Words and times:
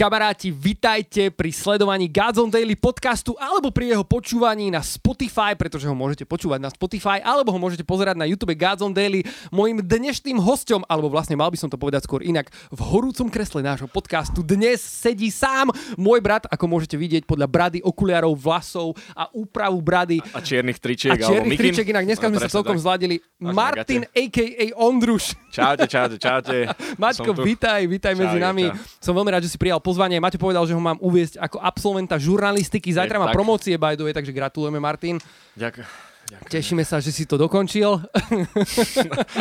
Kamaráti, 0.00 0.48
vitajte 0.48 1.28
pri 1.28 1.52
sledovaní 1.52 2.08
Gods 2.08 2.40
on 2.40 2.48
Daily 2.48 2.72
podcastu 2.72 3.36
alebo 3.36 3.68
pri 3.68 3.92
jeho 3.92 4.00
počúvaní 4.00 4.72
na 4.72 4.80
Spotify, 4.80 5.52
pretože 5.52 5.84
ho 5.84 5.92
môžete 5.92 6.24
počúvať 6.24 6.56
na 6.56 6.72
Spotify, 6.72 7.20
alebo 7.20 7.52
ho 7.52 7.60
môžete 7.60 7.84
pozerať 7.84 8.16
na 8.16 8.24
YouTube 8.24 8.56
Gods 8.56 8.80
on 8.80 8.96
Daily. 8.96 9.20
Mojim 9.52 9.84
dnešným 9.84 10.40
hostom, 10.40 10.88
alebo 10.88 11.12
vlastne 11.12 11.36
mal 11.36 11.52
by 11.52 11.60
som 11.60 11.68
to 11.68 11.76
povedať 11.76 12.08
skôr 12.08 12.24
inak, 12.24 12.48
v 12.72 12.80
horúcom 12.80 13.28
kresle 13.28 13.60
nášho 13.60 13.92
podcastu 13.92 14.40
dnes 14.40 14.80
sedí 14.80 15.28
sám 15.28 15.68
môj 16.00 16.24
brat, 16.24 16.48
ako 16.48 16.64
môžete 16.64 16.96
vidieť 16.96 17.28
podľa 17.28 17.52
brady, 17.52 17.84
okuliarov, 17.84 18.32
vlasov 18.40 18.96
a 19.12 19.28
úpravu 19.36 19.84
brady. 19.84 20.24
A 20.32 20.40
čiernych 20.40 20.80
tričiek. 20.80 21.12
A 21.12 21.28
čiernych 21.28 21.60
tričiek, 21.60 21.84
inak 21.84 22.08
dneska 22.08 22.24
sme 22.24 22.40
sa 22.40 22.48
celkom 22.48 22.80
tak. 22.80 22.88
zladili. 22.88 23.20
Martin, 23.36 24.08
a.k.a. 24.08 24.64
Ondruš. 24.80 25.36
Čaute, 25.52 25.84
čaute, 25.84 26.16
čaute. 26.16 26.72
Maťko, 27.04 27.36
vítaj, 27.36 27.84
vítaj 27.84 28.16
medzi 28.16 28.40
nami. 28.40 28.72
Som 28.96 29.12
veľmi 29.12 29.28
rád, 29.28 29.44
že 29.44 29.52
si 29.52 29.60
prijal 29.60 29.76
pozvanie. 29.90 30.22
Maťo 30.22 30.38
povedal, 30.38 30.62
že 30.70 30.78
ho 30.78 30.82
mám 30.82 31.02
uviesť 31.02 31.42
ako 31.42 31.58
absolventa 31.58 32.14
žurnalistiky. 32.14 32.94
Zajtra 32.94 33.18
má 33.18 33.34
promócie, 33.34 33.74
by 33.74 33.98
the 33.98 34.06
way, 34.06 34.14
takže 34.14 34.30
gratulujeme, 34.30 34.78
Martin. 34.78 35.18
Ďakujem. 35.58 36.09
Ďakujem. 36.30 36.46
Tešíme 36.46 36.84
sa, 36.86 37.02
že 37.02 37.10
si 37.10 37.26
to 37.26 37.34
dokončil. 37.34 37.98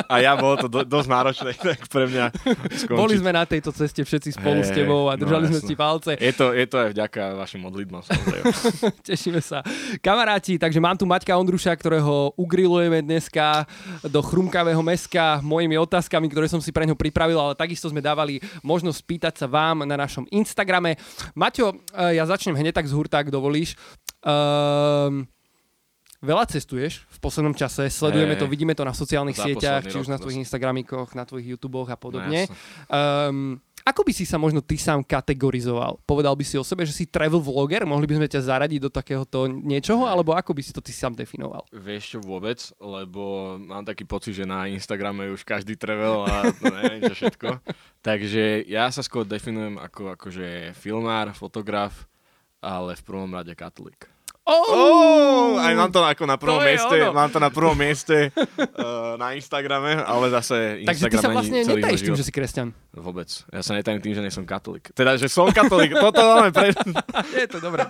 A 0.09 0.25
ja, 0.25 0.33
bolo 0.33 0.57
to 0.57 0.65
do, 0.65 0.81
dosť 0.81 1.07
náročné 1.13 1.51
tak 1.61 1.85
pre 1.85 2.09
mňa 2.09 2.33
skončiť. 2.65 2.97
Boli 2.97 3.13
sme 3.21 3.29
na 3.29 3.45
tejto 3.45 3.69
ceste 3.69 4.01
všetci 4.01 4.33
spolu 4.33 4.65
hey, 4.65 4.67
s 4.67 4.71
tebou 4.73 5.05
a 5.05 5.13
no 5.13 5.21
držali 5.21 5.45
no, 5.45 5.49
sme 5.53 5.61
si 5.61 5.75
palce. 5.77 6.17
Je 6.17 6.33
to, 6.33 6.49
je 6.49 6.65
to 6.65 6.81
aj 6.81 6.89
vďaka 6.97 7.21
vašim 7.37 7.61
modlitbám, 7.61 8.01
Tešíme 9.09 9.37
sa. 9.37 9.61
Kamaráti, 10.01 10.57
takže 10.57 10.81
mám 10.81 10.97
tu 10.97 11.05
Maťka 11.05 11.37
Ondruša, 11.37 11.77
ktorého 11.77 12.33
ugrilujeme 12.33 13.05
dneska 13.05 13.69
do 14.09 14.25
chrumkavého 14.25 14.81
meska 14.81 15.45
mojimi 15.45 15.77
otázkami, 15.77 16.25
ktoré 16.25 16.49
som 16.49 16.57
si 16.57 16.73
pre 16.73 16.89
ňo 16.89 16.97
pripravil, 16.97 17.37
ale 17.37 17.53
takisto 17.53 17.85
sme 17.85 18.01
dávali 18.01 18.41
možnosť 18.65 18.97
spýtať 18.97 19.33
sa 19.37 19.45
vám 19.45 19.85
na 19.85 19.93
našom 19.93 20.25
Instagrame. 20.33 20.97
Maťo, 21.37 21.77
eh, 21.93 22.17
ja 22.17 22.25
začnem 22.25 22.57
hneď 22.57 22.81
tak 22.81 22.89
z 22.89 22.97
hurta, 22.97 23.21
ak 23.21 23.29
dovolíš. 23.29 23.77
Um, 24.25 25.29
Veľa 26.19 26.51
cestuješ 26.51 27.07
v 27.07 27.17
poslednom 27.23 27.55
čase, 27.55 27.87
sledujeme 27.87 28.35
hey, 28.35 28.41
to, 28.43 28.51
vidíme 28.51 28.75
to 28.75 28.83
na 28.83 28.91
sociálnych 28.91 29.39
sieťach, 29.39 29.87
či 29.87 29.95
už 30.03 30.11
na 30.11 30.19
tvojich 30.19 30.43
Instagramikoch, 30.43 31.15
na 31.15 31.23
tvojich 31.23 31.55
YouTubech 31.55 31.95
a 31.95 31.97
podobne. 31.97 32.43
No, 32.43 32.55
um, 32.91 33.37
ako 33.87 34.03
by 34.03 34.11
si 34.11 34.27
sa 34.27 34.35
možno 34.35 34.59
ty 34.59 34.75
sám 34.75 34.99
kategorizoval? 35.01 35.97
Povedal 36.03 36.35
by 36.35 36.43
si 36.43 36.59
o 36.59 36.67
sebe, 36.67 36.83
že 36.83 36.91
si 36.91 37.07
travel 37.07 37.39
vlogger? 37.39 37.87
Mohli 37.87 38.05
by 38.05 38.15
sme 38.19 38.27
ťa 38.27 38.45
zaradiť 38.45 38.79
do 38.85 38.91
takéhoto 38.91 39.47
niečoho? 39.47 40.05
Alebo 40.05 40.35
ako 40.35 40.51
by 40.51 40.61
si 40.61 40.75
to 40.75 40.83
ty 40.83 40.91
sám 40.91 41.15
definoval? 41.15 41.63
Vieš 41.71 42.17
čo 42.17 42.19
vôbec, 42.19 42.59
lebo 42.77 43.55
mám 43.57 43.87
taký 43.87 44.03
pocit, 44.03 44.35
že 44.35 44.43
na 44.43 44.67
Instagrame 44.67 45.31
už 45.31 45.47
každý 45.47 45.79
travel 45.79 46.27
a 46.27 46.51
neviem 46.83 47.07
čo 47.09 47.15
všetko. 47.15 47.63
Takže 48.03 48.67
ja 48.67 48.91
sa 48.91 49.01
skôr 49.01 49.23
definujem 49.23 49.79
ako 49.79 50.13
akože 50.19 50.75
filmár, 50.75 51.31
fotograf, 51.31 52.05
ale 52.59 52.93
v 52.99 53.05
prvom 53.07 53.31
rade 53.31 53.55
katolík. 53.55 54.18
Oh, 54.49 54.65
oh, 54.73 55.49
aj 55.61 55.73
mám 55.77 55.93
to 55.93 56.01
ako 56.01 56.25
na 56.25 56.41
prvom 56.41 56.57
to 56.57 56.65
mieste, 56.65 56.97
mám 57.13 57.29
to 57.29 57.37
na 57.37 57.53
prvom 57.53 57.77
mieste 57.77 58.33
uh, 58.33 59.13
na 59.21 59.37
Instagrame, 59.37 60.01
ale 60.01 60.33
zase 60.33 60.81
Instagram 60.81 60.89
Takže 60.89 61.05
ty 61.05 61.17
sa 61.21 61.29
vlastne 61.29 61.59
netajíš 61.69 62.01
tým, 62.01 62.17
že 62.17 62.25
si 62.25 62.33
kresťan? 62.33 62.73
Vôbec. 62.97 63.29
Ja 63.53 63.61
sa 63.61 63.77
netajím 63.77 64.01
tým, 64.01 64.17
že 64.17 64.21
nie 64.25 64.33
som 64.33 64.49
katolík. 64.49 64.89
Teda, 64.97 65.13
že 65.21 65.29
som 65.29 65.53
katolík. 65.53 65.93
Toto 66.09 66.17
máme 66.17 66.49
pre... 66.49 66.73
Je 67.45 67.45
to 67.45 67.61
dobré. 67.61 67.85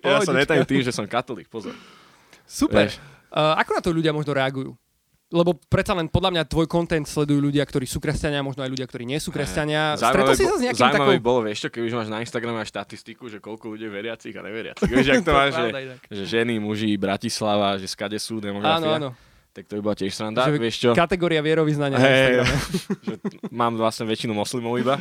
Ja 0.00 0.24
sa 0.24 0.32
netajím 0.32 0.64
tým, 0.64 0.80
že 0.80 0.96
som 0.96 1.04
katolík. 1.04 1.52
Pozor. 1.52 1.76
Super. 2.48 2.88
Uh, 3.28 3.52
ako 3.60 3.70
na 3.76 3.82
to 3.84 3.90
ľudia 3.92 4.16
možno 4.16 4.32
reagujú? 4.32 4.72
Lebo 5.34 5.58
predsa 5.66 5.98
len 5.98 6.06
podľa 6.06 6.30
mňa 6.30 6.42
tvoj 6.46 6.70
kontent 6.70 7.02
sledujú 7.10 7.42
ľudia, 7.42 7.66
ktorí 7.66 7.90
sú 7.90 7.98
kresťania, 7.98 8.46
možno 8.46 8.62
aj 8.62 8.70
ľudia, 8.70 8.86
ktorí 8.86 9.02
nie 9.02 9.18
sú 9.18 9.34
kresťania. 9.34 9.98
Stretol 9.98 10.38
si 10.38 10.46
sa 10.46 10.54
s 10.54 10.62
nejakým 10.62 10.78
Zaujímavé 10.78 11.18
takou... 11.18 11.26
bolo, 11.26 11.40
vieš 11.42 11.66
čo, 11.66 11.68
keď 11.74 11.80
už 11.90 11.94
máš 11.98 12.08
na 12.14 12.22
Instagrame 12.22 12.62
aj 12.62 12.70
štatistiku, 12.70 13.26
že 13.26 13.42
koľko 13.42 13.74
ľudí 13.74 13.90
veriacich 13.90 14.30
a 14.38 14.42
neveriacich. 14.46 14.86
Vieš, 14.86 15.06
ak 15.10 15.22
to 15.26 15.32
máš, 15.42 15.50
že, 15.58 15.66
že, 16.14 16.22
ženy, 16.38 16.62
muži, 16.62 16.94
Bratislava, 16.94 17.74
že 17.82 17.90
skade 17.90 18.16
sú 18.22 18.38
demografia. 18.38 18.78
Áno, 18.78 19.10
áno. 19.10 19.10
Tak 19.54 19.70
to 19.70 19.78
by 19.78 19.82
bola 19.86 19.94
tiež 19.94 20.10
sranda, 20.10 20.50
že 20.50 20.58
vieš 20.58 20.76
čo? 20.82 20.90
Kategória 20.98 21.38
vierovýznania 21.38 21.94
hey, 21.94 22.42
že 23.06 23.14
mám 23.54 23.78
vlastne 23.78 24.02
väčšinu 24.02 24.34
moslimov 24.34 24.82
iba. 24.82 24.98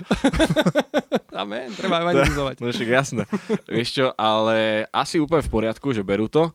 Amen, 1.41 1.73
treba 1.73 2.05
evangelizovať. 2.05 2.55
no 2.61 2.69
však 2.69 2.89
jasné. 2.93 3.25
vieš 3.65 3.97
čo, 3.97 4.05
ale 4.13 4.85
asi 4.93 5.17
úplne 5.17 5.41
v 5.41 5.49
poriadku, 5.49 5.89
že 5.89 6.05
berú 6.05 6.29
to 6.29 6.53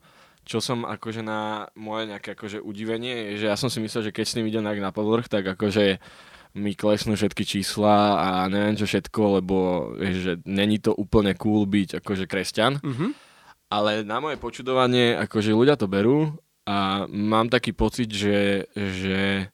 čo 0.48 0.64
som 0.64 0.88
akože 0.88 1.20
na 1.20 1.68
moje 1.76 2.08
nejaké 2.08 2.32
akože 2.32 2.64
udivenie, 2.64 3.36
je, 3.36 3.44
že 3.44 3.46
ja 3.52 3.56
som 3.60 3.68
si 3.68 3.84
myslel, 3.84 4.08
že 4.08 4.14
keď 4.16 4.24
s 4.24 4.36
ním 4.40 4.48
idem 4.48 4.64
na 4.64 4.96
povrch, 4.96 5.28
tak 5.28 5.44
akože 5.44 6.00
mi 6.56 6.72
klesnú 6.72 7.12
všetky 7.12 7.44
čísla 7.44 8.16
a 8.16 8.28
neviem 8.48 8.72
čo 8.72 8.88
všetko, 8.88 9.20
lebo 9.38 9.56
že 10.00 10.40
není 10.48 10.80
to 10.80 10.96
úplne 10.96 11.36
cool 11.36 11.68
byť 11.68 12.00
akože 12.00 12.24
kresťan. 12.24 12.80
Mm-hmm. 12.80 13.10
Ale 13.68 14.00
na 14.08 14.16
moje 14.24 14.40
počudovanie, 14.40 15.12
akože 15.20 15.52
ľudia 15.52 15.76
to 15.76 15.84
berú 15.84 16.32
a 16.64 17.04
mám 17.04 17.52
taký 17.52 17.76
pocit, 17.76 18.08
že, 18.08 18.64
že, 18.72 19.52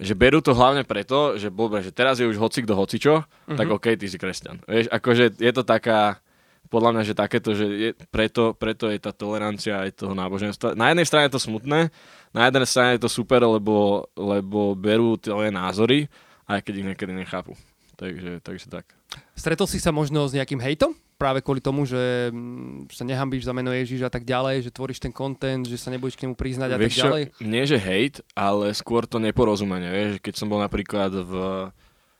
že 0.00 0.12
berú 0.16 0.40
to 0.40 0.56
hlavne 0.56 0.88
preto, 0.88 1.36
že, 1.36 1.52
bobe, 1.52 1.84
že 1.84 1.92
teraz 1.92 2.16
je 2.16 2.24
už 2.24 2.40
hocik 2.40 2.64
do 2.64 2.72
hocičo, 2.72 3.20
mm-hmm. 3.20 3.60
tak 3.60 3.68
okej, 3.68 3.94
okay, 3.94 4.00
ty 4.00 4.06
si 4.08 4.16
kresťan. 4.16 4.64
Vieš, 4.64 4.88
akože 4.88 5.36
je 5.36 5.52
to 5.52 5.62
taká 5.68 6.24
podľa 6.66 6.90
mňa, 6.92 7.02
že 7.06 7.14
takéto, 7.14 7.50
že 7.54 7.66
je, 7.66 7.90
preto, 8.10 8.52
preto 8.54 8.90
je 8.90 8.98
tá 9.00 9.14
tolerancia 9.14 9.86
aj 9.86 10.02
toho 10.02 10.14
náboženstva. 10.14 10.74
Na 10.74 10.90
jednej 10.92 11.06
strane 11.06 11.26
je 11.30 11.34
to 11.34 11.42
smutné, 11.42 11.90
na 12.34 12.42
jednej 12.46 12.68
strane 12.68 12.90
je 12.98 13.02
to 13.06 13.10
super, 13.10 13.40
lebo, 13.46 14.06
lebo 14.18 14.76
berú 14.76 15.16
tie 15.16 15.32
názory, 15.48 16.10
aj 16.46 16.62
keď 16.62 16.74
ich 16.78 16.86
niekedy 16.92 17.12
nechápu. 17.14 17.54
Takže, 17.96 18.44
takže 18.44 18.68
tak. 18.68 18.84
Stretol 19.32 19.64
si 19.64 19.80
sa 19.80 19.88
možno 19.88 20.28
s 20.28 20.36
nejakým 20.36 20.60
hejtom? 20.60 20.92
Práve 21.16 21.40
kvôli 21.40 21.64
tomu, 21.64 21.88
že 21.88 22.28
mm, 22.28 22.92
sa 22.92 23.08
nehambíš 23.08 23.48
za 23.48 23.56
meno 23.56 23.72
Ježiš 23.72 24.04
a 24.04 24.12
tak 24.12 24.28
ďalej, 24.28 24.68
že 24.68 24.74
tvoríš 24.74 25.00
ten 25.00 25.16
content, 25.16 25.64
že 25.64 25.80
sa 25.80 25.88
nebudeš 25.88 26.20
k 26.20 26.28
nemu 26.28 26.36
priznať 26.36 26.70
a 26.72 26.76
Vieš 26.76 26.92
tak 26.92 27.00
ďalej? 27.00 27.22
Čo, 27.32 27.40
nie, 27.40 27.64
že 27.64 27.78
hejt, 27.80 28.20
ale 28.36 28.76
skôr 28.76 29.08
to 29.08 29.16
neporozumenie. 29.16 29.88
Vieš, 29.88 30.10
keď 30.20 30.34
som 30.36 30.52
bol 30.52 30.60
napríklad 30.60 31.08
v 31.08 31.32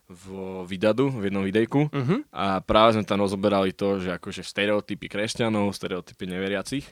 v 0.06 0.25
Vidadu, 0.71 1.11
v 1.11 1.28
jednom 1.31 1.43
videjku. 1.43 1.91
Uh-huh. 1.91 2.22
a 2.31 2.62
práve 2.62 2.94
sme 2.94 3.05
tam 3.05 3.22
rozoberali 3.22 3.75
to, 3.75 3.99
že 3.99 4.15
akože 4.17 4.47
stereotypy 4.47 5.11
kresťanov, 5.11 5.75
stereotypy 5.75 6.31
neveriacich, 6.31 6.87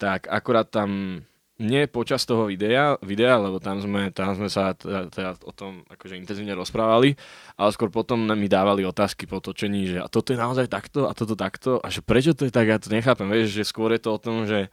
tak 0.00 0.28
akorát 0.28 0.68
tam 0.68 1.20
nie 1.56 1.88
počas 1.88 2.28
toho 2.28 2.52
videa, 2.52 3.00
videa 3.00 3.40
lebo 3.40 3.56
tam 3.56 3.80
sme, 3.80 4.12
tam 4.12 4.36
sme 4.36 4.52
sa 4.52 4.76
teda, 4.76 5.08
teda 5.08 5.30
o 5.40 5.52
tom 5.56 5.88
akože 5.88 6.20
intenzívne 6.20 6.52
rozprávali, 6.52 7.16
ale 7.56 7.70
skôr 7.72 7.88
potom 7.88 8.28
mi 8.36 8.44
dávali 8.44 8.84
otázky 8.84 9.24
po 9.24 9.40
točení, 9.40 9.88
že 9.88 9.98
a 10.04 10.08
toto 10.08 10.36
je 10.36 10.38
naozaj 10.40 10.68
takto 10.68 11.08
a 11.08 11.16
toto 11.16 11.32
takto? 11.32 11.80
A 11.80 11.88
že 11.88 12.04
prečo 12.04 12.36
to 12.36 12.44
je 12.44 12.52
tak, 12.52 12.68
ja 12.68 12.76
to 12.76 12.92
nechápem, 12.92 13.28
vieš, 13.32 13.56
že 13.56 13.64
skôr 13.64 13.88
je 13.96 14.04
to 14.04 14.10
o 14.12 14.20
tom, 14.20 14.44
že, 14.44 14.68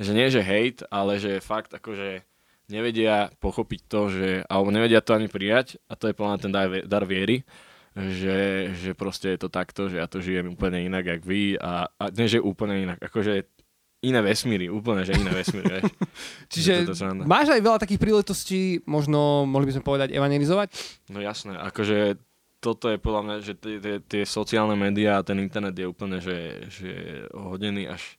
že 0.00 0.16
nie 0.16 0.32
že 0.32 0.40
hate, 0.40 0.88
ale 0.88 1.20
že 1.20 1.44
fakt 1.44 1.76
akože 1.76 2.24
nevedia 2.74 3.30
pochopiť 3.38 3.80
to, 3.86 4.00
že, 4.10 4.28
alebo 4.50 4.74
nevedia 4.74 4.98
to 4.98 5.14
ani 5.14 5.30
prijať 5.30 5.78
a 5.86 5.94
to 5.94 6.10
je 6.10 6.18
plná 6.18 6.34
ten 6.42 6.50
dar, 6.50 6.66
dar 6.82 7.06
viery, 7.06 7.46
že, 7.94 8.70
že 8.74 8.90
proste 8.98 9.30
je 9.30 9.46
to 9.46 9.48
takto, 9.48 9.86
že 9.86 10.02
ja 10.02 10.10
to 10.10 10.18
žijem 10.18 10.58
úplne 10.58 10.82
inak, 10.82 11.06
jak 11.06 11.22
vy 11.22 11.54
a, 11.62 11.86
a 11.86 12.04
nie, 12.10 12.26
že 12.26 12.42
úplne 12.42 12.82
inak, 12.82 12.98
akože 12.98 13.46
iné 14.04 14.20
vesmíry, 14.20 14.68
úplne, 14.68 15.06
že 15.06 15.16
iné 15.16 15.32
vesmíry. 15.32 15.80
Čiže 16.52 16.92
to 16.92 17.24
máš 17.24 17.54
aj 17.54 17.62
veľa 17.62 17.78
takých 17.80 18.02
príležitostí, 18.02 18.84
možno 18.84 19.48
mohli 19.48 19.70
by 19.70 19.80
sme 19.80 19.86
povedať 19.86 20.12
evangelizovať? 20.12 20.68
No 21.14 21.22
jasné, 21.22 21.56
akože 21.56 22.20
toto 22.60 22.88
je 22.88 22.96
podľa 22.96 23.22
mňa, 23.24 23.36
že 23.44 23.52
tie, 23.56 23.76
tie, 23.76 23.96
tie 24.00 24.22
sociálne 24.24 24.76
médiá 24.76 25.20
a 25.20 25.26
ten 25.26 25.36
internet 25.40 25.76
je 25.76 25.86
úplne, 25.88 26.20
že, 26.20 26.68
že 26.68 26.90
hodený 27.32 27.92
až 27.92 28.16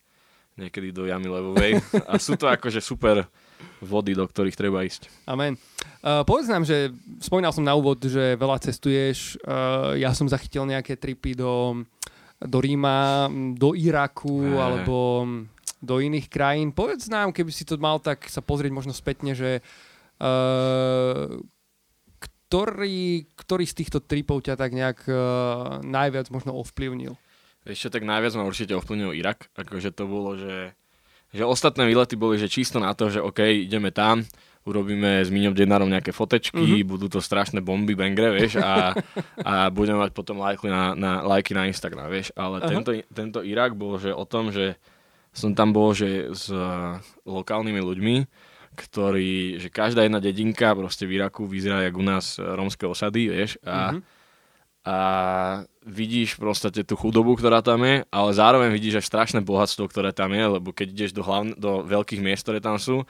niekedy 0.56 0.96
do 0.96 1.10
jamy 1.10 1.28
levovej 1.28 1.82
a 2.10 2.16
sú 2.16 2.40
to 2.40 2.48
akože 2.48 2.80
super 2.80 3.28
vody, 3.84 4.18
do 4.18 4.26
ktorých 4.26 4.58
treba 4.58 4.84
ísť. 4.86 5.08
Amen. 5.30 5.60
Uh, 6.06 6.22
povedz 6.22 6.50
nám, 6.50 6.64
že 6.66 6.94
spomínal 7.22 7.54
som 7.54 7.66
na 7.66 7.74
úvod, 7.74 8.02
že 8.02 8.38
veľa 8.38 8.62
cestuješ. 8.62 9.42
Uh, 9.42 9.98
ja 9.98 10.14
som 10.14 10.30
zachytil 10.30 10.66
nejaké 10.70 10.98
tripy 10.98 11.34
do, 11.34 11.86
do 12.42 12.58
Ríma, 12.62 13.30
do 13.58 13.74
Iraku 13.74 14.54
hey. 14.54 14.60
alebo 14.62 14.98
do 15.82 15.96
iných 16.02 16.28
krajín. 16.30 16.74
Povedz 16.74 17.10
nám, 17.10 17.30
keby 17.30 17.52
si 17.54 17.68
to 17.68 17.78
mal 17.78 18.02
tak 18.02 18.26
sa 18.30 18.42
pozrieť 18.42 18.72
možno 18.74 18.94
spätne, 18.94 19.38
že 19.38 19.62
uh, 20.22 21.38
ktorý, 22.20 23.26
ktorý 23.38 23.66
z 23.66 23.78
týchto 23.84 24.00
tripov 24.02 24.46
ťa 24.46 24.56
tak 24.58 24.72
nejak 24.74 25.00
uh, 25.10 25.82
najviac 25.82 26.30
možno 26.30 26.54
ovplyvnil? 26.58 27.18
Ešte 27.66 27.98
tak 27.98 28.06
najviac 28.06 28.38
ma 28.38 28.46
určite 28.46 28.78
ovplyvnil 28.78 29.18
Irak. 29.18 29.50
Akože 29.58 29.90
to 29.90 30.06
bolo, 30.06 30.38
že 30.38 30.78
že 31.36 31.44
ostatné 31.44 31.84
výlety 31.84 32.16
boli, 32.16 32.40
že 32.40 32.48
čisto 32.48 32.80
na 32.80 32.96
to, 32.96 33.12
že 33.12 33.20
OK, 33.20 33.44
ideme 33.44 33.92
tam, 33.92 34.24
urobíme 34.66 35.22
s 35.22 35.30
Miňom 35.30 35.54
Denarom 35.54 35.92
nejaké 35.92 36.10
fotečky, 36.10 36.58
mm-hmm. 36.58 36.90
budú 36.90 37.06
to 37.12 37.20
strašné 37.22 37.62
bomby, 37.62 37.94
bangre, 37.94 38.34
vieš, 38.34 38.58
a, 38.58 38.98
a 39.44 39.70
budeme 39.70 40.02
mať 40.02 40.12
potom 40.16 40.42
lajky 40.42 40.72
na, 40.72 40.98
na, 40.98 41.22
lajky 41.22 41.54
na 41.54 41.70
Instagram, 41.70 42.10
vieš. 42.10 42.34
Ale 42.34 42.64
uh-huh. 42.64 42.72
tento, 42.72 42.92
tento 43.14 43.40
Irak 43.46 43.78
bol, 43.78 44.02
že 44.02 44.10
o 44.10 44.26
tom, 44.26 44.50
že 44.50 44.80
som 45.36 45.54
tam 45.54 45.76
bol, 45.76 45.94
že 45.94 46.34
s 46.34 46.50
uh, 46.50 46.98
lokálnymi 47.28 47.82
ľuďmi, 47.84 48.16
ktorí, 48.76 49.62
že 49.62 49.70
každá 49.70 50.04
jedna 50.04 50.24
dedinka 50.24 50.74
proste 50.74 51.06
v 51.06 51.22
Iraku 51.22 51.46
vyzerá 51.46 51.86
jak 51.86 51.96
u 51.96 52.04
nás 52.04 52.40
rómske 52.40 52.90
osady, 52.90 53.30
vieš, 53.30 53.62
a, 53.62 53.94
mm-hmm. 53.94 54.15
A 54.86 54.98
vidíš 55.82 56.38
proste 56.38 56.70
tú 56.70 56.94
chudobu, 56.94 57.34
ktorá 57.34 57.66
tam 57.66 57.82
je, 57.82 58.06
ale 58.14 58.30
zároveň 58.38 58.70
vidíš 58.70 59.02
aj 59.02 59.10
strašné 59.10 59.40
bohatstvo, 59.42 59.90
ktoré 59.90 60.14
tam 60.14 60.30
je, 60.30 60.46
lebo 60.46 60.70
keď 60.70 60.88
ideš 60.94 61.12
do, 61.18 61.26
hlavn- 61.26 61.58
do 61.58 61.82
veľkých 61.82 62.22
miest, 62.22 62.46
ktoré 62.46 62.62
tam 62.62 62.78
sú, 62.78 63.02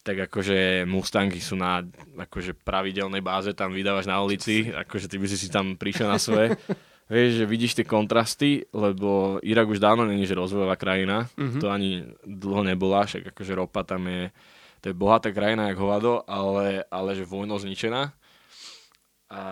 tak 0.00 0.24
akože 0.24 0.88
Mustangy 0.88 1.36
sú 1.36 1.60
na 1.60 1.84
akože 2.16 2.56
pravidelnej 2.64 3.20
báze, 3.20 3.52
tam 3.52 3.76
vydávaš 3.76 4.08
na 4.08 4.24
ulici, 4.24 4.72
akože 4.72 5.04
ty 5.04 5.20
by 5.20 5.26
si 5.28 5.36
si 5.36 5.52
tam 5.52 5.76
prišiel 5.76 6.08
na 6.08 6.16
svoje. 6.16 6.56
Vieš, 7.12 7.40
že 7.40 7.44
vidíš 7.44 7.72
tie 7.76 7.88
kontrasty, 7.88 8.68
lebo 8.72 9.40
Irak 9.40 9.68
už 9.68 9.80
dávno 9.80 10.04
není 10.04 10.28
že 10.28 10.36
rozvojová 10.36 10.76
krajina, 10.76 11.28
mm-hmm. 11.36 11.60
to 11.60 11.72
ani 11.72 12.04
dlho 12.24 12.64
nebola, 12.64 13.08
však 13.08 13.32
akože 13.32 13.52
ropa 13.52 13.84
tam 13.84 14.08
je, 14.08 14.28
to 14.80 14.92
je 14.92 14.94
bohatá 14.96 15.32
krajina 15.32 15.72
jak 15.72 15.80
hovado, 15.80 16.24
ale, 16.28 16.84
ale 16.88 17.16
že 17.16 17.28
vojno 17.28 17.56
zničená. 17.56 18.12
A, 19.32 19.42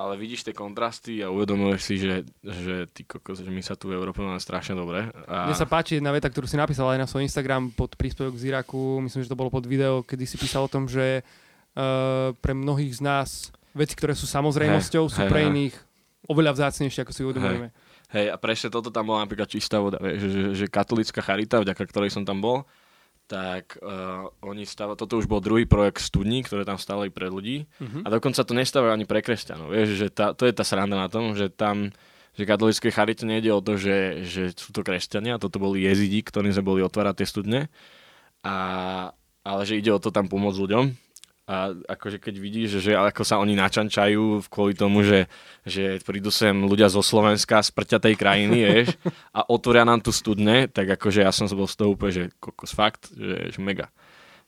ale 0.00 0.16
vidíš 0.16 0.48
tie 0.48 0.56
kontrasty 0.56 1.20
a 1.20 1.28
uvedomuješ 1.28 1.80
si, 1.84 1.94
že, 2.00 2.24
že, 2.40 2.88
ty 2.88 3.04
kokos, 3.04 3.44
že 3.44 3.52
my 3.52 3.60
sa 3.60 3.76
tu 3.76 3.92
v 3.92 4.00
Európe 4.00 4.24
máme 4.24 4.40
strašne 4.40 4.72
dobre. 4.72 5.12
A... 5.28 5.52
Mne 5.52 5.56
sa 5.60 5.68
páči 5.68 6.00
jedna 6.00 6.08
veta, 6.08 6.32
ktorú 6.32 6.48
si 6.48 6.56
napísal 6.56 6.96
aj 6.96 7.04
na 7.04 7.08
svoj 7.08 7.28
Instagram 7.28 7.68
pod 7.76 7.92
príspevok 8.00 8.32
z 8.40 8.48
Iraku, 8.48 9.04
myslím, 9.04 9.20
že 9.20 9.28
to 9.28 9.36
bolo 9.36 9.52
pod 9.52 9.68
video, 9.68 10.00
kedy 10.00 10.24
si 10.24 10.40
písal 10.40 10.64
o 10.64 10.72
tom, 10.72 10.88
že 10.88 11.20
uh, 11.20 12.32
pre 12.40 12.56
mnohých 12.56 12.96
z 12.96 13.00
nás 13.04 13.52
veci, 13.76 13.92
ktoré 13.92 14.16
sú 14.16 14.24
samozrejmosťou, 14.24 15.04
hey, 15.04 15.12
sú 15.12 15.20
hey, 15.20 15.28
pre 15.28 15.40
iných 15.52 15.76
oveľa 16.32 16.56
vzácnejšie, 16.56 17.04
ako 17.04 17.12
si 17.12 17.20
uvedomujeme. 17.20 17.68
Hej, 18.10 18.24
hey, 18.24 18.26
a 18.32 18.40
presne 18.40 18.72
toto 18.72 18.88
tam 18.88 19.12
bola 19.12 19.28
napríklad 19.28 19.52
čistá 19.52 19.84
voda, 19.84 20.00
že, 20.00 20.26
že, 20.32 20.42
že 20.56 20.66
katolická 20.66 21.20
charita, 21.20 21.60
vďaka 21.60 21.84
ktorej 21.84 22.08
som 22.08 22.24
tam 22.24 22.40
bol, 22.40 22.64
tak 23.30 23.78
uh, 23.78 24.26
oni 24.42 24.66
stávajú, 24.66 24.98
toto 24.98 25.22
už 25.22 25.30
bol 25.30 25.38
druhý 25.38 25.62
projekt 25.62 26.02
studní, 26.02 26.42
ktoré 26.42 26.66
tam 26.66 26.82
stávali 26.82 27.14
pre 27.14 27.30
ľudí 27.30 27.70
uh-huh. 27.78 28.02
a 28.02 28.08
dokonca 28.10 28.42
to 28.42 28.58
nestávajú 28.58 28.90
ani 28.90 29.06
pre 29.06 29.22
kresťanov. 29.22 29.70
Vieš, 29.70 29.88
že 29.94 30.06
tá, 30.10 30.34
to 30.34 30.50
je 30.50 30.52
tá 30.52 30.66
sranda 30.66 30.98
na 30.98 31.06
tom, 31.06 31.38
že 31.38 31.46
tam 31.46 31.94
že 32.34 32.46
katolíckej 32.46 32.94
charite 32.94 33.26
nejde 33.26 33.50
o 33.50 33.60
to, 33.62 33.74
že, 33.74 34.22
že 34.22 34.54
sú 34.54 34.70
to 34.70 34.86
kresťania, 34.86 35.42
toto 35.42 35.58
boli 35.58 35.82
jezidi, 35.82 36.22
ktorí 36.22 36.54
sme 36.54 36.62
boli 36.62 36.80
otvárať 36.82 37.22
tie 37.22 37.26
studne, 37.26 37.60
a, 38.46 38.56
ale 39.42 39.62
že 39.66 39.78
ide 39.78 39.90
o 39.90 40.02
to 40.02 40.14
tam 40.14 40.30
pomôcť 40.30 40.58
ľuďom 40.58 40.84
a 41.50 41.74
akože 41.74 42.22
keď 42.22 42.34
vidíš, 42.38 42.70
že 42.78 42.94
ako 42.94 43.26
sa 43.26 43.42
oni 43.42 43.58
načančajú 43.58 44.46
kvôli 44.46 44.78
tomu, 44.78 45.02
že, 45.02 45.26
že 45.66 45.98
prídu 46.06 46.30
sem 46.30 46.54
ľudia 46.54 46.86
zo 46.86 47.02
Slovenska, 47.02 47.58
z 47.58 47.74
prťatej 47.74 48.14
krajiny, 48.14 48.58
vieš, 48.70 48.94
a 49.34 49.42
otvoria 49.50 49.82
nám 49.82 49.98
tu 49.98 50.14
studne, 50.14 50.70
tak 50.70 50.94
akože 50.94 51.26
ja 51.26 51.34
som 51.34 51.50
bol 51.50 51.66
z 51.66 51.74
toho 51.74 51.98
úplne, 51.98 52.12
že 52.14 52.24
kokos 52.38 52.70
fakt, 52.70 53.10
že, 53.10 53.50
že 53.50 53.58
mega. 53.58 53.90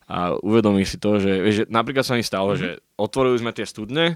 A 0.07 0.39
uvedomí 0.39 0.87
si 0.87 0.95
to, 0.95 1.19
že, 1.19 1.43
vieš, 1.43 1.55
že 1.59 1.65
napríklad 1.67 2.07
sa 2.07 2.15
mi 2.15 2.23
stalo, 2.23 2.55
mm-hmm. 2.55 2.79
že 2.79 2.79
otvorili 2.95 3.35
sme 3.35 3.51
tie 3.51 3.67
studne, 3.67 4.15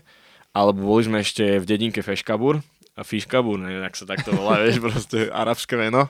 alebo 0.56 0.88
boli 0.88 1.04
sme 1.04 1.20
ešte 1.20 1.60
v 1.60 1.68
dedinke 1.68 2.00
Feškabur, 2.00 2.64
a 2.98 3.06
Fiškabur, 3.06 3.62
neviem, 3.62 3.86
ak 3.86 3.94
sa 3.94 4.10
takto 4.10 4.34
volá, 4.34 4.58
vieš, 4.64 4.80
proste 4.80 5.28
arabské 5.28 5.76
meno. 5.76 6.08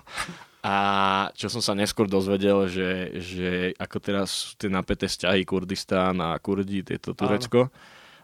A 0.65 0.75
čo 1.38 1.48
som 1.54 1.62
sa 1.62 1.77
neskôr 1.77 2.09
dozvedel, 2.09 2.65
že, 2.65 3.13
že 3.21 3.50
ako 3.77 3.98
teraz 4.01 4.57
tie 4.57 4.68
napäté 4.68 5.06
vzťahy 5.06 5.45
Kurdistán 5.45 6.18
a 6.18 6.36
Kurdi, 6.42 6.81
tieto 6.81 7.13
Turecko, 7.13 7.69
Áno. 7.69 7.74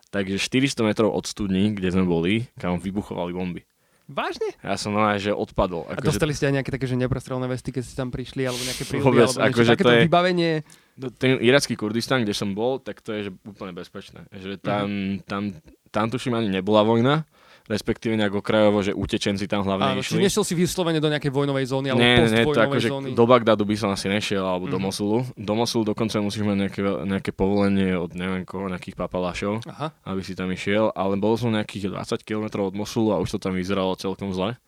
takže 0.09 0.41
400 0.41 0.81
metrov 0.81 1.13
od 1.13 1.29
studní, 1.29 1.77
kde 1.77 1.93
sme 1.93 2.03
boli, 2.09 2.49
kam 2.57 2.81
vybuchovali 2.81 3.31
bomby. 3.31 3.61
Vážne? 4.03 4.51
Ja 4.59 4.75
som 4.75 4.91
normálne, 4.91 5.21
že 5.23 5.31
odpadol. 5.31 5.87
Ako 5.87 6.03
a 6.03 6.09
dostali 6.11 6.35
že... 6.35 6.43
ste 6.43 6.45
aj 6.51 6.55
nejaké 6.59 6.71
také, 6.75 6.85
že 6.91 6.99
neprestrelné 6.99 7.47
vesty, 7.47 7.71
keď 7.71 7.83
ste 7.87 7.95
tam 7.95 8.11
prišli, 8.11 8.43
alebo 8.43 8.59
nejaké 8.59 8.83
príhody, 8.83 9.15
Vôbec, 9.23 9.31
alebo 9.39 9.63
niečo, 9.63 9.71
takéto 9.71 9.93
je... 9.95 10.03
vybavenie? 10.03 10.51
No, 10.99 11.07
ten 11.09 11.39
iracký 11.39 11.79
Kurdistan, 11.79 12.27
kde 12.27 12.35
som 12.35 12.51
bol, 12.51 12.83
tak 12.83 12.99
to 12.99 13.15
je 13.15 13.29
že 13.29 13.31
úplne 13.47 13.71
bezpečné. 13.71 14.27
Že 14.35 14.59
tam, 14.59 14.85
uh-huh. 14.91 15.23
tam, 15.23 15.41
tam 15.89 16.05
tuším 16.11 16.35
ani 16.35 16.51
nebola 16.51 16.83
vojna, 16.83 17.23
respektíve 17.63 18.19
nejak 18.19 18.43
okrajovo, 18.43 18.83
že 18.83 18.91
utečenci 18.91 19.47
tam 19.47 19.63
hlavne 19.63 19.95
Áno, 19.95 20.01
išli. 20.03 20.19
Či 20.19 20.25
nešiel 20.27 20.43
si 20.43 20.53
vyslovene 20.53 20.99
do 20.99 21.07
nejakej 21.07 21.31
vojnovej 21.31 21.65
zóny 21.71 21.95
alebo 21.95 22.03
nie, 22.03 22.15
nie, 22.27 22.43
to 22.43 22.59
ako, 22.59 22.75
zóny? 22.79 23.09
do 23.15 23.23
Bagdadu 23.23 23.63
by 23.63 23.75
som 23.79 23.89
asi 23.95 24.11
nešiel, 24.11 24.43
alebo 24.43 24.67
mm-hmm. 24.67 24.75
do 24.75 24.79
mhm. 24.79 24.85
Mosulu. 24.91 25.17
Do 25.39 25.53
Mosulu 25.55 25.83
dokonca 25.87 26.19
musíš 26.19 26.43
mať 26.43 26.57
nejaké, 26.67 26.81
nejaké 27.07 27.31
povolenie 27.31 27.95
od 27.95 28.11
neviem 28.19 28.43
koho, 28.43 28.67
nejakých 28.67 28.99
papalášov, 28.99 29.63
Aha. 29.63 29.95
aby 30.03 30.21
si 30.21 30.35
tam 30.35 30.51
išiel, 30.51 30.91
ale 30.91 31.15
bol 31.15 31.39
som 31.39 31.55
nejakých 31.55 31.95
20 31.95 32.27
km 32.27 32.67
od 32.67 32.75
Mosulu 32.75 33.15
a 33.15 33.21
už 33.23 33.39
to 33.39 33.39
tam 33.39 33.55
vyzeralo 33.55 33.95
celkom 33.95 34.35
zle. 34.35 34.59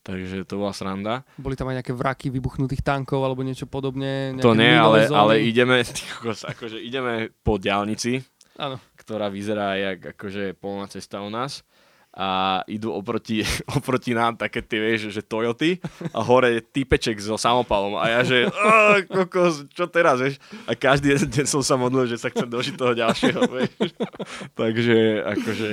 Takže 0.00 0.48
to 0.48 0.56
bola 0.56 0.72
sranda. 0.72 1.28
Boli 1.36 1.60
tam 1.60 1.68
aj 1.68 1.84
nejaké 1.84 1.92
vraky 1.92 2.32
vybuchnutých 2.32 2.80
tankov 2.80 3.20
alebo 3.20 3.44
niečo 3.44 3.68
podobné? 3.68 4.32
To 4.40 4.56
nie, 4.56 4.72
ale, 4.72 5.04
ale 5.12 5.44
ideme, 5.44 5.84
akože 6.56 6.80
ideme 6.80 7.28
po 7.44 7.60
diálnici, 7.60 8.24
Áno. 8.56 8.80
ktorá 8.96 9.28
vyzerá 9.28 9.76
jak 9.76 10.16
akože 10.16 10.56
polná 10.56 10.88
cesta 10.88 11.20
u 11.20 11.28
nás 11.28 11.60
a 12.10 12.60
idú 12.66 12.90
oproti, 12.90 13.46
oproti 13.78 14.10
nám 14.10 14.34
také 14.34 14.62
tie, 14.66 14.82
vieš, 14.82 15.14
že 15.14 15.22
Toyoty 15.22 15.78
a 16.10 16.18
hore 16.26 16.58
je 16.58 16.60
typeček 16.60 17.14
so 17.22 17.38
samopalom 17.38 17.94
a 17.94 18.10
ja, 18.10 18.20
že 18.26 18.50
kokos, 19.06 19.70
čo 19.70 19.86
teraz, 19.86 20.18
vieš? 20.18 20.42
A 20.66 20.74
každý 20.74 21.14
deň 21.14 21.46
som 21.46 21.62
sa 21.62 21.78
modlil, 21.78 22.10
že 22.10 22.18
sa 22.18 22.26
chcem 22.34 22.50
dožiť 22.50 22.74
toho 22.74 22.92
ďalšieho, 22.98 23.40
vieš? 23.54 23.94
Takže, 24.58 24.96
akože... 25.22 25.70